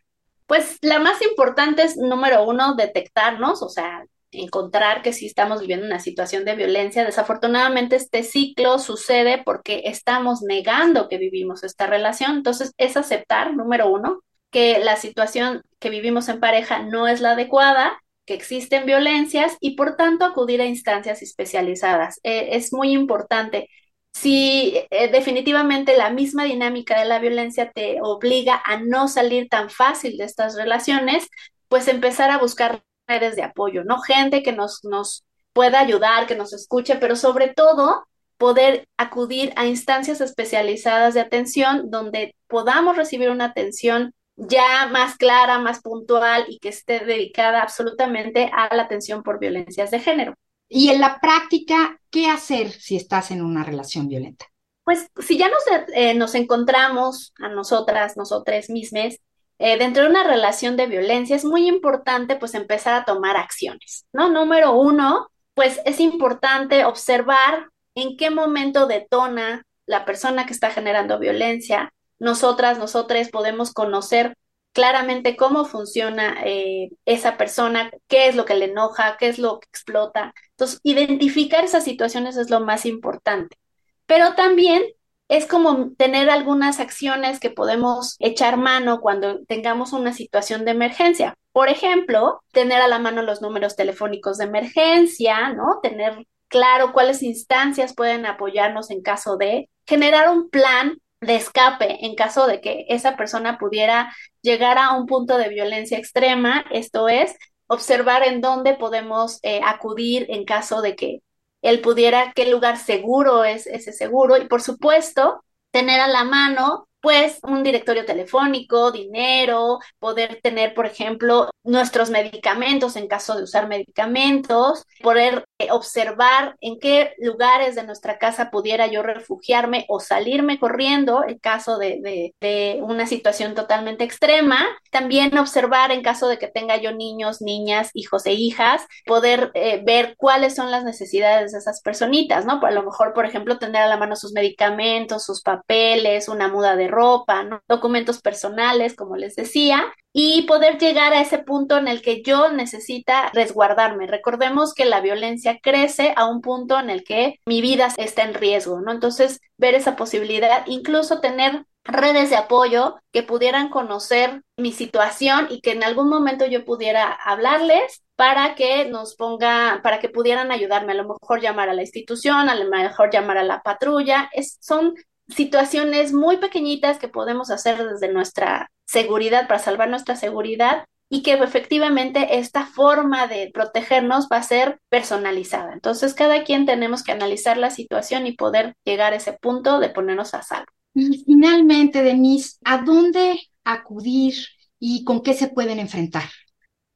Pues 0.47 0.77
la 0.81 0.99
más 0.99 1.21
importante 1.21 1.83
es, 1.83 1.97
número 1.97 2.45
uno, 2.45 2.75
detectarnos, 2.75 3.61
o 3.61 3.67
sea, 3.67 4.05
encontrar 4.31 5.01
que 5.01 5.13
sí 5.13 5.25
estamos 5.25 5.61
viviendo 5.61 5.85
una 5.85 5.99
situación 5.99 6.45
de 6.45 6.55
violencia. 6.55 7.05
Desafortunadamente 7.05 7.95
este 7.95 8.23
ciclo 8.23 8.79
sucede 8.79 9.41
porque 9.43 9.83
estamos 9.85 10.41
negando 10.41 11.07
que 11.09 11.17
vivimos 11.17 11.63
esta 11.63 11.87
relación. 11.87 12.37
Entonces 12.37 12.73
es 12.77 12.97
aceptar, 12.97 13.55
número 13.55 13.89
uno, 13.89 14.21
que 14.51 14.79
la 14.79 14.95
situación 14.95 15.63
que 15.79 15.89
vivimos 15.89 16.29
en 16.29 16.39
pareja 16.39 16.79
no 16.83 17.07
es 17.07 17.21
la 17.21 17.31
adecuada, 17.31 18.01
que 18.25 18.33
existen 18.35 18.85
violencias 18.85 19.57
y 19.59 19.75
por 19.75 19.95
tanto 19.95 20.25
acudir 20.25 20.61
a 20.61 20.65
instancias 20.65 21.21
especializadas. 21.21 22.19
Eh, 22.23 22.49
es 22.51 22.73
muy 22.73 22.91
importante. 22.91 23.69
Si 24.13 24.73
eh, 24.91 25.09
definitivamente 25.11 25.97
la 25.97 26.09
misma 26.11 26.43
dinámica 26.43 26.99
de 26.99 27.05
la 27.05 27.19
violencia 27.19 27.71
te 27.71 27.99
obliga 28.01 28.61
a 28.65 28.77
no 28.77 29.07
salir 29.07 29.49
tan 29.49 29.69
fácil 29.69 30.17
de 30.17 30.25
estas 30.25 30.55
relaciones, 30.55 31.27
pues 31.67 31.87
empezar 31.87 32.31
a 32.31 32.39
buscar 32.39 32.83
redes 33.09 33.35
de 33.35 33.43
apoyo, 33.43 33.83
¿no? 33.83 33.99
Gente 33.99 34.43
que 34.43 34.53
nos, 34.53 34.83
nos 34.85 35.25
pueda 35.51 35.79
ayudar, 35.79 36.27
que 36.27 36.35
nos 36.35 36.53
escuche, 36.53 36.95
pero 36.95 37.15
sobre 37.15 37.49
todo 37.49 38.07
poder 38.37 38.87
acudir 38.97 39.51
a 39.57 39.65
instancias 39.65 40.21
especializadas 40.21 41.13
de 41.13 41.19
atención 41.19 41.89
donde 41.91 42.35
podamos 42.47 42.95
recibir 42.95 43.29
una 43.29 43.45
atención 43.45 44.13
ya 44.37 44.87
más 44.87 45.17
clara, 45.17 45.59
más 45.59 45.81
puntual 45.81 46.45
y 46.47 46.59
que 46.59 46.69
esté 46.69 47.01
dedicada 47.01 47.61
absolutamente 47.61 48.49
a 48.55 48.73
la 48.73 48.83
atención 48.83 49.23
por 49.23 49.39
violencias 49.39 49.91
de 49.91 49.99
género. 49.99 50.35
Y 50.69 50.89
en 50.89 51.01
la 51.01 51.19
práctica, 51.19 51.99
¿qué 52.09 52.29
hacer 52.29 52.71
si 52.71 52.95
estás 52.95 53.31
en 53.31 53.41
una 53.41 53.63
relación 53.63 54.07
violenta? 54.07 54.45
Pues 54.85 55.09
si 55.19 55.37
ya 55.37 55.49
nos, 55.49 55.63
eh, 55.93 56.13
nos 56.13 56.35
encontramos 56.35 57.33
a 57.39 57.49
nosotras, 57.49 58.15
nosotras 58.15 58.69
mismas, 58.69 59.17
eh, 59.59 59.77
dentro 59.77 60.03
de 60.03 60.09
una 60.09 60.23
relación 60.23 60.77
de 60.77 60.87
violencia, 60.87 61.35
es 61.35 61.45
muy 61.45 61.67
importante 61.67 62.37
pues 62.37 62.53
empezar 62.55 62.93
a 62.95 63.05
tomar 63.05 63.37
acciones, 63.37 64.05
¿no? 64.13 64.29
Número 64.29 64.71
uno, 64.71 65.29
pues 65.53 65.81
es 65.85 65.99
importante 65.99 66.85
observar 66.85 67.69
en 67.93 68.15
qué 68.15 68.29
momento 68.29 68.87
detona 68.87 69.65
la 69.85 70.05
persona 70.05 70.45
que 70.45 70.53
está 70.53 70.71
generando 70.71 71.19
violencia. 71.19 71.91
Nosotras, 72.19 72.77
nosotros 72.79 73.29
podemos 73.29 73.73
conocer 73.73 74.33
claramente 74.71 75.35
cómo 75.35 75.65
funciona 75.65 76.37
eh, 76.45 76.91
esa 77.05 77.35
persona, 77.37 77.91
qué 78.07 78.27
es 78.27 78.35
lo 78.35 78.45
que 78.45 78.55
le 78.55 78.65
enoja, 78.65 79.17
qué 79.17 79.27
es 79.27 79.39
lo 79.39 79.59
que 79.59 79.67
explota. 79.67 80.33
Entonces, 80.51 80.79
identificar 80.83 81.65
esas 81.65 81.83
situaciones 81.83 82.37
es 82.37 82.49
lo 82.49 82.61
más 82.61 82.85
importante. 82.85 83.57
Pero 84.05 84.35
también 84.35 84.83
es 85.29 85.45
como 85.45 85.91
tener 85.91 86.29
algunas 86.29 86.79
acciones 86.79 87.39
que 87.39 87.51
podemos 87.51 88.15
echar 88.19 88.57
mano 88.57 88.99
cuando 88.99 89.45
tengamos 89.45 89.93
una 89.93 90.11
situación 90.11 90.65
de 90.65 90.71
emergencia. 90.71 91.35
Por 91.51 91.69
ejemplo, 91.69 92.41
tener 92.51 92.81
a 92.81 92.87
la 92.87 92.99
mano 92.99 93.21
los 93.21 93.41
números 93.41 93.75
telefónicos 93.75 94.39
de 94.39 94.45
emergencia, 94.45 95.53
¿no? 95.53 95.79
Tener 95.83 96.25
claro 96.47 96.93
cuáles 96.93 97.21
instancias 97.21 97.93
pueden 97.95 98.25
apoyarnos 98.25 98.89
en 98.89 99.03
caso 99.03 99.37
de 99.37 99.69
generar 99.85 100.29
un 100.29 100.49
plan 100.49 100.97
de 101.21 101.35
escape 101.35 102.05
en 102.05 102.15
caso 102.15 102.47
de 102.47 102.59
que 102.59 102.85
esa 102.89 103.15
persona 103.15 103.59
pudiera 103.59 104.13
llegar 104.41 104.77
a 104.79 104.95
un 104.95 105.05
punto 105.05 105.37
de 105.37 105.49
violencia 105.49 105.97
extrema, 105.97 106.65
esto 106.71 107.07
es, 107.07 107.35
observar 107.67 108.23
en 108.23 108.41
dónde 108.41 108.73
podemos 108.73 109.39
eh, 109.43 109.61
acudir 109.63 110.25
en 110.29 110.43
caso 110.43 110.81
de 110.81 110.95
que 110.95 111.19
él 111.61 111.81
pudiera, 111.81 112.33
qué 112.33 112.49
lugar 112.51 112.77
seguro 112.77 113.43
es 113.45 113.67
ese 113.67 113.93
seguro. 113.93 114.37
Y 114.37 114.47
por 114.47 114.61
supuesto 114.61 115.43
tener 115.71 116.01
a 116.01 116.07
la 116.07 116.23
mano 116.23 116.88
pues 117.01 117.39
un 117.43 117.63
directorio 117.63 118.05
telefónico, 118.05 118.91
dinero, 118.91 119.79
poder 119.99 120.39
tener, 120.41 120.73
por 120.73 120.85
ejemplo, 120.85 121.49
nuestros 121.63 122.09
medicamentos 122.09 122.95
en 122.95 123.07
caso 123.07 123.35
de 123.35 123.43
usar 123.43 123.67
medicamentos, 123.67 124.85
poder 125.01 125.45
eh, 125.59 125.67
observar 125.71 126.55
en 126.61 126.79
qué 126.79 127.13
lugares 127.19 127.75
de 127.75 127.83
nuestra 127.83 128.17
casa 128.17 128.49
pudiera 128.49 128.87
yo 128.87 129.03
refugiarme 129.03 129.85
o 129.87 129.99
salirme 129.99 130.59
corriendo 130.59 131.23
en 131.27 131.37
caso 131.37 131.77
de, 131.77 132.33
de, 132.39 132.79
una 132.81 133.05
situación 133.05 133.55
totalmente 133.55 134.03
extrema. 134.03 134.59
También 134.89 135.37
observar 135.37 135.91
en 135.91 136.01
caso 136.01 136.27
de 136.27 136.37
que 136.37 136.47
tenga 136.47 136.77
yo 136.77 136.91
niños, 136.93 137.41
niñas, 137.41 137.91
hijos 137.93 138.25
e 138.25 138.33
hijas, 138.33 138.85
poder 139.05 139.51
eh, 139.53 139.81
ver 139.85 140.15
cuáles 140.17 140.55
son 140.55 140.71
las 140.71 140.83
necesidades 140.83 141.51
de 141.51 141.59
esas 141.59 141.81
personitas, 141.81 142.45
¿no? 142.45 142.59
A 142.65 142.71
lo 142.71 142.83
mejor, 142.83 143.13
por 143.13 143.25
ejemplo, 143.25 143.59
tener 143.59 143.81
a 143.83 143.87
la 143.87 143.97
mano 143.97 144.15
sus 144.15 144.33
medicamentos, 144.33 145.25
sus 145.25 145.41
papeles, 145.41 146.29
una 146.29 146.47
muda 146.47 146.75
de 146.75 146.88
ropa, 146.89 147.61
documentos 147.67 148.21
personales, 148.21 148.95
como 148.95 149.15
les 149.15 149.35
decía, 149.35 149.93
y 150.11 150.43
poder 150.43 150.77
llegar 150.77 151.13
a 151.13 151.21
ese 151.21 151.37
punto 151.37 151.77
en 151.77 151.87
el 151.87 152.01
que 152.01 152.21
yo 152.21 152.51
necesita 152.51 153.29
resguardarme. 153.33 154.07
Recordemos 154.07 154.73
que 154.73 154.85
la 154.85 155.01
violencia 155.01 155.59
crece 155.61 156.13
a 156.15 156.25
un 156.25 156.41
punto 156.41 156.79
en 156.79 156.89
el 156.89 157.03
que 157.03 157.39
mi 157.45 157.61
vida 157.61 157.89
está 157.97 158.23
en 158.23 158.33
riesgo, 158.33 158.81
¿no? 158.81 158.91
Entonces, 158.91 159.39
ver 159.57 159.75
esa 159.75 159.95
posibilidad, 159.95 160.63
incluso 160.67 161.21
tener 161.21 161.65
redes 161.83 162.29
de 162.29 162.35
apoyo 162.35 162.99
que 163.11 163.23
pudieran 163.23 163.69
conocer 163.69 164.43
mi 164.57 164.71
situación 164.71 165.47
y 165.49 165.61
que 165.61 165.71
en 165.71 165.83
algún 165.83 166.09
momento 166.09 166.45
yo 166.45 166.65
pudiera 166.65 167.11
hablarles 167.11 168.03
para 168.15 168.55
que 168.55 168.85
nos 168.85 169.15
ponga, 169.15 169.79
para 169.81 169.99
que 169.99 170.09
pudieran 170.09 170.51
ayudarme, 170.51 170.91
a 170.91 170.95
lo 170.95 171.07
mejor 171.07 171.41
llamar 171.41 171.69
a 171.69 171.73
la 171.73 171.81
institución, 171.81 172.49
a 172.49 172.55
lo 172.55 172.69
mejor 172.69 173.11
llamar 173.11 173.37
a 173.37 173.43
la 173.43 173.61
patrulla. 173.61 174.29
Es, 174.33 174.57
son 174.59 174.93
situaciones 175.29 176.13
muy 176.13 176.37
pequeñitas 176.37 176.99
que 176.99 177.07
podemos 177.07 177.51
hacer 177.51 177.87
desde 177.87 178.11
nuestra 178.11 178.71
seguridad 178.85 179.47
para 179.47 179.59
salvar 179.59 179.89
nuestra 179.89 180.15
seguridad 180.15 180.85
y 181.09 181.23
que 181.23 181.33
efectivamente 181.33 182.37
esta 182.37 182.65
forma 182.65 183.27
de 183.27 183.49
protegernos 183.51 184.27
va 184.31 184.37
a 184.37 184.43
ser 184.43 184.79
personalizada. 184.89 185.73
Entonces, 185.73 186.13
cada 186.13 186.43
quien 186.43 186.65
tenemos 186.65 187.03
que 187.03 187.11
analizar 187.11 187.57
la 187.57 187.71
situación 187.71 188.27
y 188.27 188.33
poder 188.33 188.75
llegar 188.85 189.13
a 189.13 189.15
ese 189.15 189.33
punto 189.33 189.79
de 189.79 189.89
ponernos 189.89 190.33
a 190.33 190.43
salvo. 190.43 190.71
Y 190.93 191.23
finalmente, 191.25 192.03
Denise, 192.03 192.57
¿a 192.63 192.79
dónde 192.79 193.39
acudir 193.63 194.35
y 194.79 195.03
con 195.03 195.21
qué 195.21 195.33
se 195.33 195.47
pueden 195.47 195.79
enfrentar? 195.79 196.23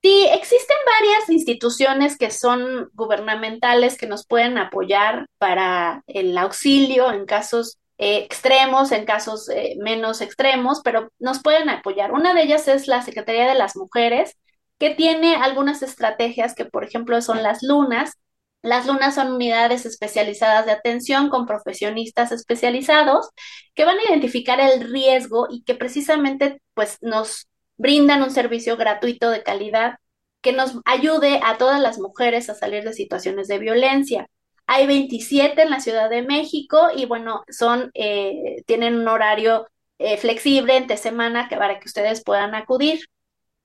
Sí, 0.03 0.27
existen 0.33 0.75
varias 0.99 1.29
instituciones 1.29 2.17
que 2.17 2.29
son 2.29 2.89
gubernamentales 2.93 3.97
que 3.97 4.05
nos 4.05 4.27
pueden 4.27 4.57
apoyar 4.57 5.27
para 5.37 6.03
el 6.07 6.37
auxilio 6.37 7.11
en 7.11 7.25
casos 7.25 7.77
eh, 7.97 8.17
extremos, 8.19 8.91
en 8.91 9.05
casos 9.05 9.49
eh, 9.49 9.75
menos 9.79 10.21
extremos, 10.21 10.81
pero 10.83 11.11
nos 11.19 11.41
pueden 11.41 11.69
apoyar. 11.69 12.11
Una 12.11 12.33
de 12.33 12.43
ellas 12.43 12.67
es 12.67 12.87
la 12.87 13.01
Secretaría 13.01 13.47
de 13.47 13.55
las 13.55 13.75
Mujeres, 13.75 14.37
que 14.79 14.91
tiene 14.95 15.35
algunas 15.35 15.81
estrategias 15.83 16.55
que, 16.55 16.65
por 16.65 16.83
ejemplo, 16.83 17.21
son 17.21 17.43
las 17.43 17.63
lunas. 17.63 18.13
Las 18.61 18.87
lunas 18.87 19.15
son 19.15 19.33
unidades 19.33 19.85
especializadas 19.85 20.65
de 20.65 20.71
atención 20.71 21.29
con 21.29 21.45
profesionistas 21.45 22.31
especializados 22.31 23.29
que 23.75 23.85
van 23.85 23.97
a 23.99 24.03
identificar 24.09 24.59
el 24.59 24.91
riesgo 24.91 25.47
y 25.49 25.63
que 25.63 25.75
precisamente 25.75 26.61
pues 26.73 26.97
nos 27.01 27.47
brindan 27.77 28.23
un 28.23 28.31
servicio 28.31 28.77
gratuito 28.77 29.29
de 29.29 29.43
calidad 29.43 29.95
que 30.41 30.53
nos 30.53 30.79
ayude 30.85 31.39
a 31.43 31.57
todas 31.57 31.81
las 31.81 31.99
mujeres 31.99 32.49
a 32.49 32.55
salir 32.55 32.83
de 32.83 32.93
situaciones 32.93 33.47
de 33.47 33.59
violencia. 33.59 34.27
Hay 34.67 34.87
27 34.87 35.61
en 35.63 35.69
la 35.69 35.79
Ciudad 35.79 36.09
de 36.09 36.21
México 36.23 36.89
y 36.95 37.05
bueno, 37.05 37.43
son, 37.49 37.91
eh, 37.93 38.63
tienen 38.65 38.95
un 38.95 39.07
horario 39.07 39.67
eh, 39.99 40.17
flexible 40.17 40.77
entre 40.77 40.97
semana 40.97 41.47
que, 41.49 41.57
para 41.57 41.79
que 41.79 41.87
ustedes 41.87 42.23
puedan 42.23 42.55
acudir. 42.55 43.01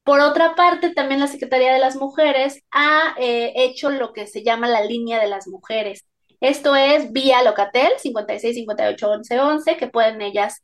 Por 0.04 0.20
otra 0.20 0.54
parte, 0.54 0.90
también 0.94 1.20
la 1.20 1.28
Secretaría 1.28 1.72
de 1.72 1.78
las 1.78 1.96
Mujeres 1.96 2.62
ha 2.72 3.14
eh, 3.18 3.52
hecho 3.56 3.90
lo 3.90 4.12
que 4.12 4.26
se 4.26 4.42
llama 4.42 4.68
la 4.68 4.82
línea 4.84 5.20
de 5.20 5.28
las 5.28 5.46
mujeres. 5.48 6.07
Esto 6.40 6.77
es 6.77 7.12
vía 7.12 7.42
Locatel 7.42 7.90
56 7.98 8.55
58 8.55 9.11
11 9.11 9.40
11, 9.40 9.77
que 9.77 9.88
pueden 9.88 10.22
ellas 10.22 10.62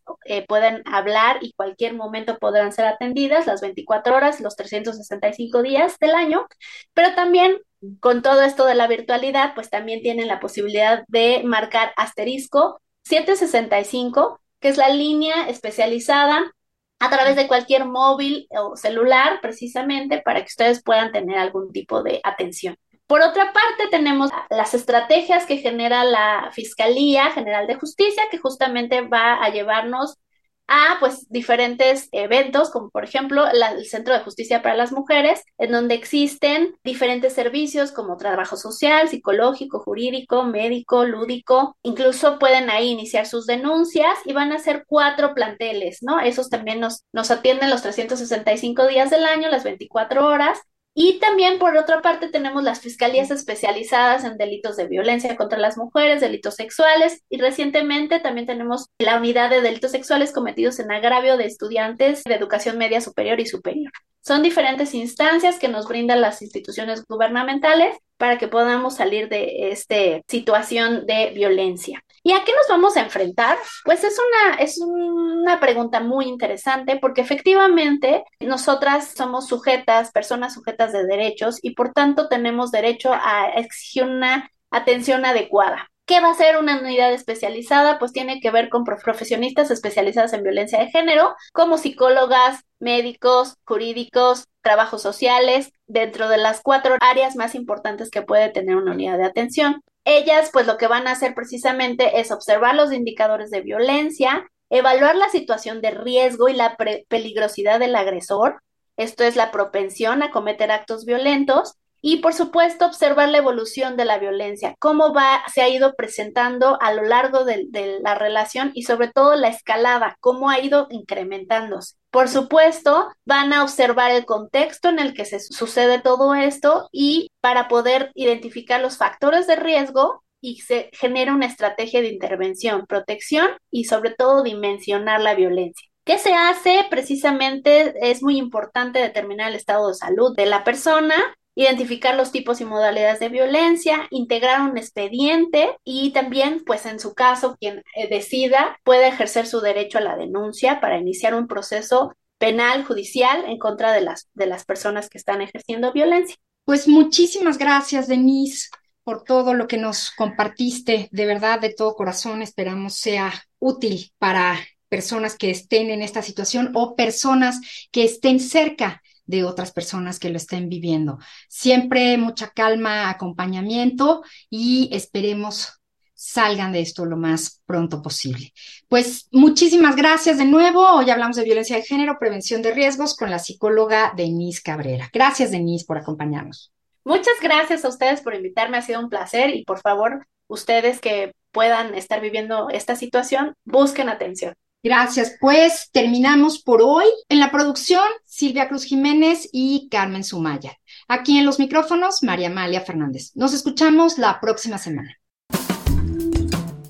pueden 0.49 0.83
hablar 0.87 1.39
y 1.41 1.53
cualquier 1.53 1.95
momento 1.95 2.39
podrán 2.39 2.73
ser 2.73 2.87
atendidas 2.87 3.47
las 3.47 3.61
24 3.61 4.15
horas, 4.15 4.41
los 4.41 4.57
365 4.57 5.63
días 5.63 5.99
del 5.99 6.15
año, 6.15 6.47
pero 6.93 7.15
también 7.15 7.59
con 8.01 8.23
todo 8.23 8.43
esto 8.43 8.65
de 8.65 8.75
la 8.75 8.87
virtualidad, 8.87 9.55
pues 9.55 9.71
también 9.71 10.01
tienen 10.03 10.29
la 10.29 10.41
posibilidad 10.41 11.05
de 11.09 11.43
marcar 11.45 11.93
asterisco 11.97 12.81
765, 13.05 14.41
que 14.61 14.69
es 14.69 14.77
la 14.77 14.89
línea 14.89 15.49
especializada 15.49 16.53
a 17.01 17.11
través 17.11 17.37
de 17.37 17.49
cualquier 17.49 17.85
móvil 17.85 18.47
o 18.51 18.77
celular, 18.77 19.41
precisamente 19.43 20.23
para 20.23 20.41
que 20.41 20.49
ustedes 20.49 20.83
puedan 20.83 21.13
tener 21.13 21.37
algún 21.39 21.73
tipo 21.73 22.03
de 22.03 22.21
atención. 22.25 22.77
Por 23.07 23.21
otra 23.21 23.53
parte, 23.53 23.89
tenemos 23.91 24.31
las 24.51 24.75
estrategias 24.75 25.47
que 25.47 25.59
genera 25.59 26.05
la 26.05 26.51
Fiscalía 26.53 27.31
General 27.31 27.67
de 27.67 27.75
Justicia, 27.75 28.23
que 28.31 28.39
justamente 28.39 29.03
va 29.03 29.35
a 29.35 29.51
llevarnos 29.51 30.19
a 30.67 30.97
pues 31.01 31.29
diferentes 31.29 32.09
eventos, 32.13 32.71
como 32.71 32.91
por 32.91 33.05
ejemplo 33.05 33.47
el 33.47 33.87
Centro 33.87 34.15
de 34.15 34.21
Justicia 34.21 34.63
para 34.63 34.77
las 34.77 34.93
Mujeres, 34.93 35.43
en 35.59 35.73
donde 35.73 35.95
existen 35.95 36.75
diferentes 36.83 37.35
servicios 37.35 37.93
como 37.93 38.17
trabajo 38.17 38.57
social, 38.57 39.09
psicológico, 39.09 39.81
jurídico, 39.81 40.45
médico, 40.45 41.05
lúdico. 41.05 41.77
Incluso 41.83 42.39
pueden 42.39 42.71
ahí 42.71 42.89
iniciar 42.89 43.27
sus 43.27 43.47
denuncias 43.47 44.19
y 44.25 44.33
van 44.33 44.53
a 44.53 44.59
ser 44.59 44.85
cuatro 44.87 45.35
planteles, 45.35 45.99
¿no? 46.03 46.21
Esos 46.21 46.49
también 46.49 46.81
nos, 46.81 47.05
nos 47.13 47.31
atienden 47.31 47.71
los 47.71 47.83
365 47.83 48.87
días 48.87 49.11
del 49.11 49.27
año, 49.27 49.51
las 49.51 49.65
24 49.65 50.27
horas, 50.27 50.61
y 50.95 51.19
también, 51.19 51.59
por 51.59 51.77
otra 51.77 52.01
parte, 52.03 52.29
tenemos 52.29 52.63
las 52.63 52.81
fiscalías 52.81 53.33
especializadas 53.33 54.23
en 54.23 54.37
delitos 54.37 54.77
de 54.77 54.87
violencia 54.87 55.37
contra 55.37 55.59
las 55.59 55.77
mujeres, 55.77 56.21
delitos 56.21 56.55
sexuales, 56.55 57.23
y 57.29 57.39
recientemente 57.39 58.21
también 58.21 58.47
tenemos 58.47 58.87
la 59.01 59.17
unidad 59.17 59.51
de 59.51 59.61
delitos 59.61 59.91
sexuales 59.91 60.33
cometidos 60.33 60.79
en 60.79 60.93
agravio 60.93 61.37
de 61.37 61.47
estudiantes 61.47 62.23
de 62.23 62.35
educación 62.35 62.79
media 62.79 63.01
superior 63.01 63.41
y 63.41 63.47
superior. 63.47 63.91
Son 64.21 64.43
diferentes 64.43 64.95
instancias 64.95 65.59
que 65.59 65.67
nos 65.67 65.89
brindan 65.89 66.21
las 66.21 66.43
instituciones 66.43 67.05
gubernamentales 67.09 67.97
para 68.17 68.39
que 68.39 68.47
podamos 68.47 68.95
salir 68.95 69.29
de 69.29 69.71
esta 69.73 70.23
situación 70.29 71.07
de 71.07 71.33
violencia. 71.35 72.04
¿Y 72.27 72.33
a 72.33 72.43
qué 72.43 72.53
nos 72.53 72.67
vamos 72.71 72.97
a 72.97 73.03
enfrentar? 73.03 73.59
Pues 73.85 74.03
es 74.03 74.19
una, 74.19 74.57
es 74.57 74.81
una 74.81 75.61
pregunta 75.61 76.01
muy 76.01 76.25
interesante 76.25 76.97
porque 76.99 77.21
efectivamente 77.21 78.25
nosotras 78.41 79.13
somos 79.15 79.47
sujetas, 79.47 80.11
personas 80.11 80.55
sujetas 80.55 80.93
de 80.93 81.05
derechos 81.05 81.59
y 81.63 81.75
por 81.75 81.93
tanto 81.93 82.29
tenemos 82.29 82.71
derecho 82.71 83.13
a 83.13 83.51
exigir 83.57 84.05
una 84.05 84.51
atención 84.71 85.27
adecuada. 85.27 85.91
¿Qué 86.07 86.21
va 86.21 86.31
a 86.31 86.35
ser 86.35 86.57
una 86.57 86.81
unidad 86.81 87.13
especializada? 87.13 87.99
Pues 87.99 88.13
tiene 88.13 88.41
que 88.41 88.51
ver 88.51 88.71
con 88.71 88.85
profesionistas 88.85 89.71
especializados 89.71 90.33
en 90.33 90.43
violencia 90.43 90.79
de 90.79 90.91
género, 90.91 91.35
como 91.53 91.77
psicólogas, 91.77 92.63
médicos, 92.79 93.57
jurídicos, 93.65 94.49
trabajos 94.63 95.03
sociales, 95.03 95.73
dentro 95.87 96.31
de 96.31 96.39
las 96.39 96.63
cuatro 96.63 96.97
áreas 97.01 97.37
más 97.37 97.55
importantes 97.55 98.11
que 98.11 98.23
puede 98.23 98.49
tener 98.49 98.77
una 98.77 98.93
unidad 98.93 99.19
de 99.19 99.25
atención. 99.25 99.83
Ellas, 100.05 100.51
pues 100.53 100.67
lo 100.67 100.77
que 100.77 100.87
van 100.87 101.07
a 101.07 101.13
hacer 101.13 101.35
precisamente 101.35 102.21
es 102.21 102.31
observar 102.31 102.75
los 102.75 102.93
indicadores 102.93 103.51
de 103.51 103.63
violencia, 103.63 104.47
evaluar 104.71 105.17
la 105.17 105.29
situación 105.31 105.81
de 105.81 105.93
riesgo 105.93 106.49
y 106.49 106.55
la 106.55 106.77
peligrosidad 107.09 107.79
del 107.81 107.97
agresor, 107.97 108.61
esto 108.97 109.25
es 109.25 109.35
la 109.37 109.51
propensión 109.51 110.23
a 110.23 110.31
cometer 110.31 110.71
actos 110.71 111.05
violentos, 111.05 111.75
y 112.07 112.19
por 112.19 112.35
supuesto 112.35 112.85
observar 112.85 113.31
la 113.31 113.39
evolución 113.39 113.97
de 113.97 114.05
la 114.05 114.19
violencia, 114.19 114.77
cómo 114.79 115.15
va, 115.15 115.43
se 115.51 115.63
ha 115.63 115.71
ido 115.71 115.95
presentando 115.95 116.77
a 116.83 116.93
lo 116.93 117.03
largo 117.03 117.47
de, 117.47 117.67
la 118.03 118.15
relación 118.15 118.73
y 118.75 118.83
sobre 118.83 119.09
todo 119.09 119.37
la 119.37 119.49
escalada, 119.49 120.19
cómo 120.21 120.51
ha 120.51 120.61
ido 120.61 120.87
incrementándose. 120.91 121.95
Por 122.11 122.29
supuesto, 122.29 123.09
van 123.25 123.55
a 123.55 123.63
observar 123.63 124.11
el 124.11 124.27
contexto 124.27 124.91
en 124.91 124.99
el 124.99 125.15
que 125.15 125.25
se 125.25 125.41
sucede 125.41 125.99
todo 125.99 126.35
esto 126.35 126.91
y 126.93 127.31
para 127.41 127.69
poder 127.69 128.13
identificar 128.15 128.83
los 128.83 128.99
factores 128.99 129.47
de 129.47 129.57
riesgo 129.57 130.23
y 130.43 130.61
se 130.61 130.91
genera 130.93 131.33
una 131.33 131.47
estrategia 131.47 132.03
de 132.03 132.09
intervención, 132.09 132.85
protección 132.85 133.49
y 133.71 133.85
sobre 133.85 134.11
todo 134.11 134.43
dimensionar 134.43 135.23
la 135.23 135.35
violencia. 135.35 135.89
¿Qué 136.05 136.19
se 136.19 136.35
hace? 136.35 136.85
Precisamente 136.91 137.95
es 138.03 138.23
muy 138.23 138.37
importante 138.37 138.99
determinar 138.99 139.49
el 139.49 139.57
estado 139.57 139.89
de 139.89 139.95
salud 139.95 140.37
de 140.37 140.45
la 140.45 140.65
persona 140.65 141.15
identificar 141.55 142.17
los 142.17 142.33
tipos 142.33 142.61
y 142.61 142.65
modalidades 142.65 143.21
de 143.21 143.29
violencia, 143.29 144.07
integrar 144.11 144.63
un 144.63 144.77
expediente 144.77 145.77
y 145.85 146.13
también, 146.13 146.63
pues 146.65 146.87
en 146.87 146.99
su 146.99 147.15
caso, 147.15 147.57
quien 147.61 147.83
eh, 147.95 148.09
decida 148.09 148.79
puede 148.83 149.09
ejercer 149.09 149.47
su 149.47 149.61
derecho 149.61 149.99
a 149.99 150.03
la 150.03 150.17
denuncia 150.17 150.81
para 150.81 150.99
iniciar 150.99 151.35
un 151.35 151.47
proceso 151.47 152.15
penal 152.39 152.85
judicial 152.85 153.45
en 153.47 153.59
contra 153.59 153.93
de 153.93 154.01
las, 154.01 154.29
de 154.35 154.47
las 154.47 154.65
personas 154.65 155.09
que 155.09 155.19
están 155.19 155.41
ejerciendo 155.41 155.93
violencia. 155.93 156.37
Pues 156.65 156.89
muchísimas 156.89 157.59
gracias, 157.59 158.09
Denise, 158.09 158.71
por 159.05 159.23
todo 159.23 159.55
lo 159.55 159.69
que 159.69 159.77
nos 159.77 160.11
compartiste. 160.11 161.09
De 161.13 161.27
verdad, 161.27 161.61
de 161.61 161.73
todo 161.73 161.95
corazón, 161.95 162.43
esperamos 162.43 162.97
sea 162.97 163.33
útil 163.59 164.13
para 164.19 164.59
personas 164.89 165.37
que 165.37 165.51
estén 165.51 165.91
en 165.91 166.03
esta 166.03 166.23
situación 166.23 166.73
o 166.75 166.97
personas 166.97 167.61
que 167.93 168.05
estén 168.05 168.41
cerca 168.41 169.03
de 169.27 169.45
otras 169.45 169.73
personas 169.73 170.19
que 170.19 170.31
lo 170.31 170.37
estén 170.37 170.69
viviendo. 170.69 171.19
Siempre 171.49 172.17
mucha 172.19 172.49
calma, 172.49 173.11
acompañamiento 173.11 174.23
y 174.51 174.89
esperemos 174.93 175.81
salgan 176.15 176.73
de 176.73 176.81
esto 176.81 177.05
lo 177.05 177.17
más 177.17 177.63
pronto 177.67 178.01
posible. 178.01 178.53
Pues 178.89 179.29
muchísimas 179.33 179.97
gracias 179.97 180.39
de 180.39 180.47
nuevo. 180.47 180.81
Hoy 180.95 181.11
hablamos 181.11 181.37
de 181.37 181.45
violencia 181.45 181.77
de 181.77 181.83
género, 181.83 182.19
prevención 182.19 182.63
de 182.63 182.73
riesgos 182.73 183.17
con 183.17 183.31
la 183.31 183.39
psicóloga 183.39 184.13
Denise 184.17 184.63
Cabrera. 184.63 185.11
Gracias, 185.13 185.51
Denise, 185.51 185.85
por 185.85 185.99
acompañarnos. 185.99 186.73
Muchas 187.05 187.35
gracias 187.43 187.85
a 187.85 187.89
ustedes 187.89 188.23
por 188.23 188.35
invitarme. 188.35 188.79
Ha 188.79 188.83
sido 188.83 189.01
un 189.01 189.11
placer 189.11 189.55
y 189.55 189.65
por 189.65 189.81
favor, 189.81 190.27
ustedes 190.47 191.01
que 191.01 191.33
puedan 191.53 191.95
estar 191.95 192.21
viviendo 192.21 192.71
esta 192.71 192.97
situación, 192.97 193.55
busquen 193.65 194.09
atención. 194.09 194.55
Gracias. 194.85 195.35
Pues 195.41 195.89
terminamos 195.93 196.63
por 196.63 196.83
hoy. 196.83 197.07
En 197.31 197.41
la 197.41 197.51
producción, 197.51 198.05
Silvia 198.27 198.69
Cruz 198.69 198.85
Jiménez 198.85 199.49
y 199.51 199.89
Carmen 199.91 200.23
Sumaya. 200.23 200.77
Aquí 201.09 201.39
en 201.39 201.47
los 201.47 201.59
micrófonos, 201.59 202.23
María 202.23 202.49
Amalia 202.49 202.83
Fernández. 202.83 203.33
Nos 203.35 203.55
escuchamos 203.55 204.19
la 204.19 204.41
próxima 204.41 204.77
semana. 204.77 205.17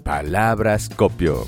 Palabras 0.03 0.89
copio. 0.89 1.47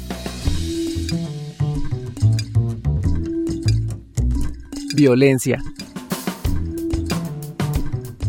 Violencia. 4.94 5.61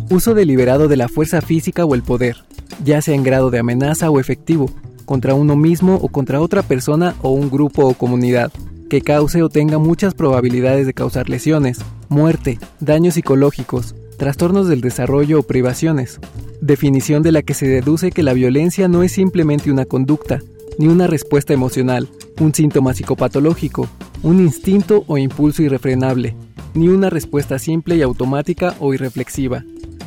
Uso 0.10 0.34
deliberado 0.34 0.88
de 0.88 0.97
la 0.97 1.08
fuerza 1.08 1.41
física 1.41 1.86
o 1.86 1.93
el 1.93 2.01
poder, 2.01 2.45
ya 2.84 2.99
sea 3.03 3.13
en 3.13 3.23
grado 3.23 3.51
de 3.51 3.60
amenaza 3.60 4.10
o 4.10 4.19
efectivo 4.19 4.71
contra 5.08 5.34
uno 5.34 5.56
mismo 5.56 5.96
o 5.96 6.10
contra 6.10 6.41
otra 6.41 6.62
persona 6.62 7.15
o 7.22 7.32
un 7.32 7.50
grupo 7.50 7.88
o 7.88 7.93
comunidad, 7.93 8.52
que 8.89 9.02
cause 9.02 9.41
o 9.41 9.48
tenga 9.48 9.80
muchas 9.80 10.13
probabilidades 10.13 10.86
de 10.86 10.93
causar 10.93 11.30
lesiones, 11.30 11.80
muerte, 12.10 12.60
daños 12.82 13.13
psicológicos, 13.13 13.96
trastornos 14.17 14.67
del 14.67 14.82
desarrollo 14.82 15.39
o 15.39 15.43
privaciones. 15.43 16.20
Definición 16.60 17.24
de 17.24 17.32
la 17.32 17.41
que 17.41 17.54
se 17.54 17.67
deduce 17.67 18.12
que 18.12 18.22
la 18.22 18.34
violencia 18.34 18.89
no 18.89 19.02
es 19.02 19.13
simplemente 19.13 19.72
una 19.72 19.86
conducta, 19.86 20.41
ni 20.78 20.88
una 20.88 21.08
respuesta 21.08 21.54
emocional, 21.54 22.10
un 22.41 22.54
síntoma 22.54 22.93
psicopatológico, 22.93 23.88
un 24.24 24.41
instinto 24.41 25.06
o 25.08 25.17
impulso 25.17 25.63
irrefrenable, 25.63 26.36
ni 26.74 26.89
una 26.89 27.10
respuesta 27.10 27.60
simple 27.60 27.96
y 27.96 28.02
automática 28.02 28.76
o 28.82 28.93
irreflexiva. 28.93 29.63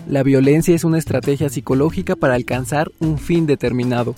La 0.07 0.23
violencia 0.23 0.75
es 0.75 0.85
una 0.85 0.99
estrategia 0.99 1.49
psicológica 1.49 2.17
para 2.17 2.35
alcanzar 2.35 2.91
un 3.01 3.17
fin 3.17 3.47
determinado. 3.47 4.15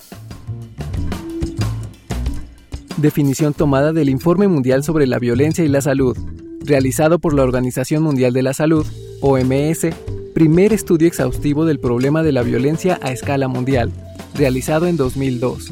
Definición 2.97 3.55
tomada 3.55 3.91
del 3.91 4.07
Informe 4.09 4.47
Mundial 4.47 4.83
sobre 4.83 5.07
la 5.07 5.17
Violencia 5.17 5.63
y 5.63 5.67
la 5.67 5.81
Salud, 5.81 6.15
realizado 6.61 7.17
por 7.17 7.33
la 7.33 7.41
Organización 7.41 8.03
Mundial 8.03 8.33
de 8.33 8.43
la 8.43 8.53
Salud, 8.53 8.85
OMS, 9.19 9.87
primer 10.35 10.73
estudio 10.73 11.07
exhaustivo 11.07 11.65
del 11.65 11.79
problema 11.79 12.21
de 12.21 12.31
la 12.31 12.43
violencia 12.43 12.99
a 13.01 13.11
escala 13.11 13.47
mundial, 13.47 13.91
realizado 14.35 14.85
en 14.85 14.95
2002. 14.95 15.71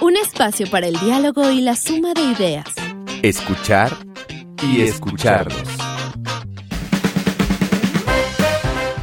Un 0.00 0.16
espacio 0.16 0.68
para 0.68 0.88
el 0.88 0.98
diálogo 0.98 1.48
y 1.50 1.60
la 1.60 1.76
suma 1.76 2.12
de 2.12 2.22
ideas. 2.22 2.66
Escuchar 3.22 3.92
y 4.68 4.80
escucharnos. 4.80 5.62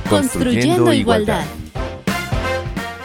Construyendo, 0.10 0.94
igualdad 0.94 1.46